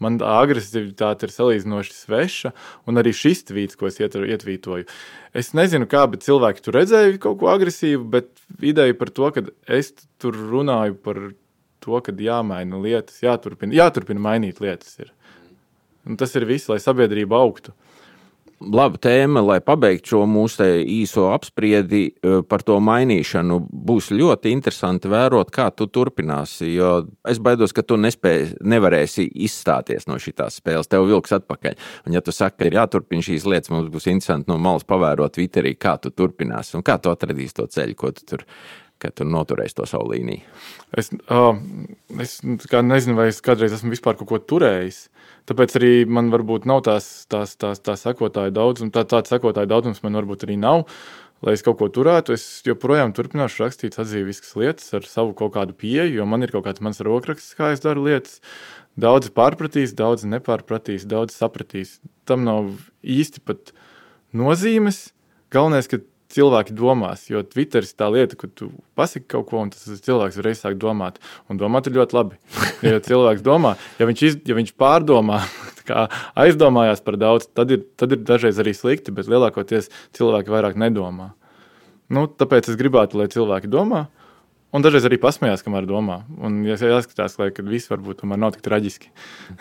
Man 0.00 0.16
tā 0.22 0.30
agresivitāte 0.40 1.26
ir 1.26 1.34
salīdzinoši 1.34 1.92
sveša, 1.98 2.54
un 2.88 3.02
arī 3.02 3.10
šis 3.12 3.42
tvīts, 3.50 3.76
ko 3.76 3.90
es 3.90 3.98
ietvītoju. 4.00 4.86
Es 5.36 5.50
nezinu, 5.58 5.90
kā, 5.90 6.06
bet 6.08 6.24
cilvēki 6.24 6.64
tur 6.64 6.78
redzēja 6.78 7.18
kaut 7.20 7.42
ko 7.42 7.50
agresīvu, 7.52 8.06
bet 8.14 8.30
ideja 8.64 8.96
par 8.96 9.10
to, 9.18 9.28
ka 9.34 9.44
es 9.68 9.92
tur 10.22 10.38
runāju 10.38 10.96
par 11.04 11.24
to, 11.84 12.00
ka 12.06 12.14
jāmaina 12.16 12.80
lietas, 12.80 13.20
jāturpina, 13.24 13.76
jāturpina 13.76 14.22
mainīt 14.30 14.62
lietas. 14.64 14.96
Ir. 15.02 15.12
Un 16.08 16.16
tas 16.20 16.32
ir 16.38 16.48
viss, 16.48 16.70
lai 16.70 16.80
sabiedrība 16.82 17.38
augtu. 17.38 17.74
Laba 18.60 18.98
tēma, 19.00 19.40
lai 19.40 19.56
pabeigtu 19.64 20.10
šo 20.12 20.26
mūsu 20.28 20.66
īso 20.84 21.30
apspriedi 21.32 22.02
eh, 22.10 22.42
par 22.44 22.60
to 22.60 22.74
mainīšanu. 22.84 23.56
Būs 23.88 24.10
ļoti 24.12 24.52
interesanti 24.52 25.08
vērot, 25.08 25.48
kā 25.54 25.70
tu 25.72 25.86
turpināsi. 25.88 26.68
Jo 26.74 26.90
es 27.28 27.40
baidos, 27.40 27.72
ka 27.72 27.80
tu 27.80 27.96
nespēj, 27.96 28.58
nevarēsi 28.60 29.24
izstāties 29.46 30.04
no 30.10 30.18
šīs 30.20 30.58
spēles. 30.58 30.92
Tev 30.92 31.08
vilks 31.08 31.32
atpakaļ. 31.38 31.80
Un, 32.04 32.18
ja 32.18 32.20
tu 32.20 32.36
saki, 32.36 32.58
ka 32.60 32.68
ir 32.68 32.76
jāturpina 32.82 33.24
šīs 33.24 33.48
lietas, 33.48 33.72
mums 33.72 33.88
būs 33.94 34.10
interesanti 34.12 34.52
no 34.52 34.60
malas 34.60 34.84
pavērot 34.84 35.38
Twitterī, 35.38 35.72
kā 35.80 35.96
tu 35.96 36.12
turpināsi 36.12 36.76
un 36.76 36.84
kā 36.84 37.00
tu 37.00 37.08
atradīsi 37.08 37.56
to 37.62 37.64
ceļu, 37.64 37.96
ko 37.96 38.12
tu 38.12 38.28
tur 38.28 38.44
ka 39.00 39.10
tu 39.14 39.26
noturēsi 39.28 39.78
to 39.78 39.86
savu 39.88 40.12
līniju? 40.12 40.44
Es, 41.00 41.10
uh, 41.32 41.54
es 42.20 42.38
nezinu, 42.44 43.16
vai 43.18 43.30
es 43.30 43.40
kādreiz 43.44 43.74
esmu 43.76 43.94
vispār 43.94 44.18
kaut 44.20 44.30
ko 44.30 44.40
turējis. 44.52 45.06
Tāpēc 45.50 45.74
arī 45.80 45.92
man 46.06 46.28
varbūt 46.30 46.68
nav 46.68 46.84
tās, 46.86 47.08
tās, 47.30 47.56
tās, 47.58 47.80
tās 47.82 48.04
sekotāju 48.06 48.54
daudzums, 48.54 48.92
tā, 48.94 49.06
tāds 49.08 49.32
sekotāju 49.32 49.70
daudzums 49.70 50.02
man 50.04 50.20
varbūt 50.20 50.46
arī 50.46 50.60
nav. 50.60 50.84
Lai 51.40 51.54
es 51.56 51.64
kaut 51.64 51.78
ko 51.80 51.88
turētu, 51.88 52.34
es 52.36 52.42
joprojām 52.66 53.14
turpināšu 53.16 53.62
rakstīt 53.64 53.96
atzīviskas 53.96 54.52
lietas 54.60 54.90
ar 54.96 55.06
savu 55.08 55.32
kaut 55.36 55.54
kādu 55.54 55.72
pieeju, 55.72 56.18
jo 56.18 56.26
man 56.28 56.44
ir 56.44 56.52
kaut 56.52 56.66
kāds 56.66 56.82
mans 56.84 57.00
rokraksts, 57.00 57.56
kā 57.56 57.70
es 57.72 57.80
daru 57.80 58.04
lietas. 58.04 58.42
Daudzi 59.00 59.32
pārpratīs, 59.32 59.94
daudzi 59.96 60.28
nepārpratīs, 60.28 61.06
daudzi 61.08 61.38
sapratīs. 61.40 61.94
Tam 62.28 62.44
nav 62.44 62.68
īsti 63.00 63.40
pat 63.46 63.72
nozīmes. 64.36 65.14
Galvenais, 65.50 65.88
ka 65.88 66.02
cilvēki 66.34 66.74
domās. 66.76 67.26
Jo 67.30 67.42
Twitter 67.46 67.84
ir 67.84 67.94
tā 67.98 68.08
lieta, 68.12 68.38
ka 68.38 68.48
tu 68.48 68.70
pasaki 68.98 69.26
kaut 69.34 69.48
ko, 69.50 69.64
un 69.64 69.72
tas 69.74 70.02
cilvēks 70.04 70.38
varēs 70.40 70.62
sākt 70.64 70.80
domāt. 70.82 71.18
Un 71.50 71.60
domāt 71.60 71.90
ir 71.90 71.98
ļoti 71.98 72.18
labi. 72.18 72.40
Ja 72.80 72.96
cilvēks 73.04 73.42
domā, 73.44 73.74
ja 74.00 74.06
viņš, 74.08 74.20
iz, 74.24 74.36
ja 74.48 74.54
viņš 74.56 74.70
pārdomā, 74.80 75.42
aizdomājās 76.44 77.02
par 77.04 77.18
daudz, 77.20 77.50
tad 77.52 77.74
ir, 77.74 77.82
tad 78.00 78.14
ir 78.16 78.22
dažreiz 78.24 78.56
arī 78.62 78.72
slikti, 78.72 79.12
bet 79.12 79.28
lielākoties 79.28 79.90
cilvēki 80.16 80.54
vairāk 80.54 80.78
nedomā. 80.80 81.34
Nu, 82.08 82.24
tāpēc 82.24 82.70
es 82.72 82.78
gribētu, 82.80 83.20
lai 83.20 83.28
cilvēki 83.28 83.68
domā. 83.68 84.06
Un 84.70 84.84
dažreiz 84.86 85.02
arī 85.08 85.16
pasmējās, 85.18 85.64
kamēr 85.66 85.86
domā. 85.88 86.20
Un 86.38 86.60
ja 86.62 86.76
jāskatās, 86.78 87.34
lai 87.40 87.48
viss 87.50 87.90
varbūt 87.90 88.22
nav 88.30 88.52
tik 88.54 88.62
traģiski. 88.62 89.10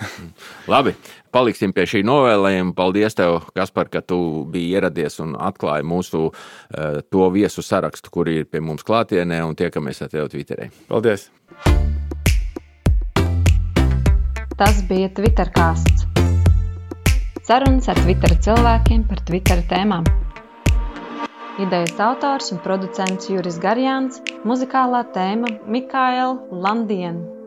Labi, 0.74 0.94
paliksim 1.34 1.74
pie 1.74 1.88
šī 1.90 2.04
novēlējuma. 2.06 2.76
Paldies, 2.78 3.18
tev, 3.18 3.40
Kaspar, 3.58 3.90
ka 3.90 4.04
tu 4.06 4.46
biji 4.54 4.78
ieradies 4.78 5.18
un 5.26 5.34
atklāji 5.34 5.88
mūsu 5.90 6.28
uh, 6.30 7.02
to 7.10 7.32
viesu 7.34 7.66
sarakstu, 7.66 8.14
kuri 8.14 8.44
ir 8.44 8.50
pie 8.54 8.62
mums 8.62 8.86
klātienē, 8.86 9.42
un 9.50 9.58
tiekamies 9.58 10.06
ar 10.06 10.14
tevi 10.14 10.30
Twitterī. 10.36 10.70
Paldies! 10.92 11.26
Tas 14.60 14.82
bija 14.86 15.10
Twitter 15.18 15.50
kāsts. 15.56 16.06
Sarunas 17.50 17.90
ar 17.90 17.98
Twitter 18.04 18.38
cilvēkiem 18.46 19.08
par 19.10 19.26
Twitter 19.26 19.66
tēmām. 19.72 20.06
Idejas 21.60 22.00
autors 22.00 22.54
un 22.56 22.62
producents 22.64 23.28
Juris 23.28 23.58
Garjāns, 23.60 24.22
muzikālā 24.48 25.02
tēma 25.12 25.52
Mikaela 25.68 26.38
Landiena. 26.66 27.39